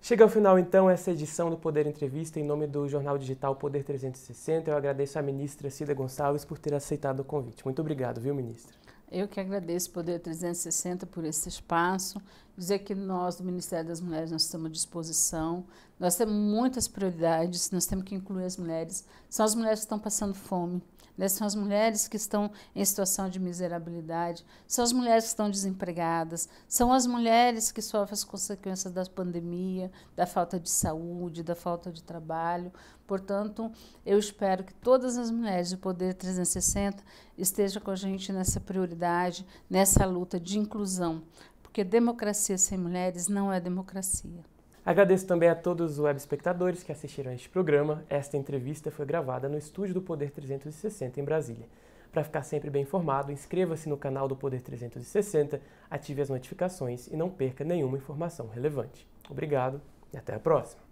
Chega 0.00 0.24
ao 0.24 0.28
final, 0.28 0.58
então, 0.58 0.90
essa 0.90 1.12
edição 1.12 1.48
do 1.48 1.56
Poder 1.56 1.86
Entrevista. 1.86 2.40
Em 2.40 2.44
nome 2.44 2.66
do 2.66 2.88
jornal 2.88 3.16
digital 3.16 3.54
Poder 3.54 3.84
360, 3.84 4.70
eu 4.70 4.76
agradeço 4.76 5.18
à 5.18 5.22
ministra 5.22 5.70
Cida 5.70 5.94
Gonçalves 5.94 6.44
por 6.44 6.58
ter 6.58 6.74
aceitado 6.74 7.20
o 7.20 7.24
convite. 7.24 7.64
Muito 7.64 7.80
obrigado, 7.80 8.20
viu, 8.20 8.34
ministra? 8.34 8.74
Eu 9.12 9.28
que 9.28 9.38
agradeço 9.38 9.90
o 9.90 9.92
Poder 9.92 10.18
360 10.18 11.06
por 11.06 11.24
esse 11.24 11.48
espaço, 11.48 12.20
dizer 12.56 12.80
que 12.80 12.94
nós 12.94 13.36
do 13.36 13.44
Ministério 13.44 13.86
das 13.86 14.00
Mulheres 14.00 14.32
nós 14.32 14.42
estamos 14.42 14.66
à 14.66 14.70
disposição. 14.70 15.64
Nós 16.00 16.16
temos 16.16 16.34
muitas 16.34 16.88
prioridades, 16.88 17.70
nós 17.70 17.86
temos 17.86 18.04
que 18.04 18.14
incluir 18.14 18.44
as 18.44 18.56
mulheres. 18.56 19.04
São 19.28 19.44
as 19.44 19.54
mulheres 19.54 19.80
que 19.80 19.84
estão 19.84 19.98
passando 19.98 20.34
fome, 20.34 20.82
né? 21.22 21.28
são 21.28 21.46
as 21.46 21.54
mulheres 21.54 22.08
que 22.08 22.16
estão 22.16 22.50
em 22.74 22.84
situação 22.84 23.28
de 23.28 23.38
miserabilidade, 23.38 24.44
são 24.66 24.82
as 24.82 24.92
mulheres 24.92 25.24
que 25.24 25.30
estão 25.30 25.48
desempregadas, 25.48 26.48
são 26.66 26.92
as 26.92 27.06
mulheres 27.06 27.70
que 27.70 27.80
sofrem 27.80 28.14
as 28.14 28.24
consequências 28.24 28.92
da 28.92 29.04
pandemia, 29.06 29.92
da 30.16 30.26
falta 30.26 30.58
de 30.58 30.68
saúde, 30.68 31.44
da 31.44 31.54
falta 31.54 31.92
de 31.92 32.02
trabalho. 32.02 32.72
Portanto, 33.06 33.70
eu 34.04 34.18
espero 34.18 34.64
que 34.64 34.74
todas 34.74 35.16
as 35.16 35.30
mulheres 35.30 35.70
do 35.70 35.78
Poder 35.78 36.14
360 36.14 37.04
estejam 37.38 37.80
com 37.80 37.92
a 37.92 37.96
gente 37.96 38.32
nessa 38.32 38.60
prioridade, 38.60 39.46
nessa 39.70 40.04
luta 40.04 40.40
de 40.40 40.58
inclusão, 40.58 41.22
porque 41.62 41.84
democracia 41.84 42.58
sem 42.58 42.76
mulheres 42.76 43.28
não 43.28 43.52
é 43.52 43.60
democracia. 43.60 44.51
Agradeço 44.84 45.28
também 45.28 45.48
a 45.48 45.54
todos 45.54 45.92
os 45.92 45.98
web 46.00 46.18
espectadores 46.18 46.82
que 46.82 46.90
assistiram 46.90 47.30
a 47.30 47.34
este 47.34 47.48
programa. 47.48 48.02
Esta 48.10 48.36
entrevista 48.36 48.90
foi 48.90 49.06
gravada 49.06 49.48
no 49.48 49.56
estúdio 49.56 49.94
do 49.94 50.02
Poder 50.02 50.32
360 50.32 51.20
em 51.20 51.24
Brasília. 51.24 51.68
Para 52.10 52.24
ficar 52.24 52.42
sempre 52.42 52.68
bem 52.68 52.82
informado, 52.82 53.30
inscreva-se 53.30 53.88
no 53.88 53.96
canal 53.96 54.26
do 54.26 54.34
Poder 54.34 54.60
360, 54.60 55.60
ative 55.88 56.22
as 56.22 56.28
notificações 56.28 57.06
e 57.06 57.16
não 57.16 57.30
perca 57.30 57.62
nenhuma 57.62 57.96
informação 57.96 58.48
relevante. 58.48 59.06
Obrigado 59.30 59.80
e 60.12 60.16
até 60.16 60.34
a 60.34 60.40
próxima! 60.40 60.91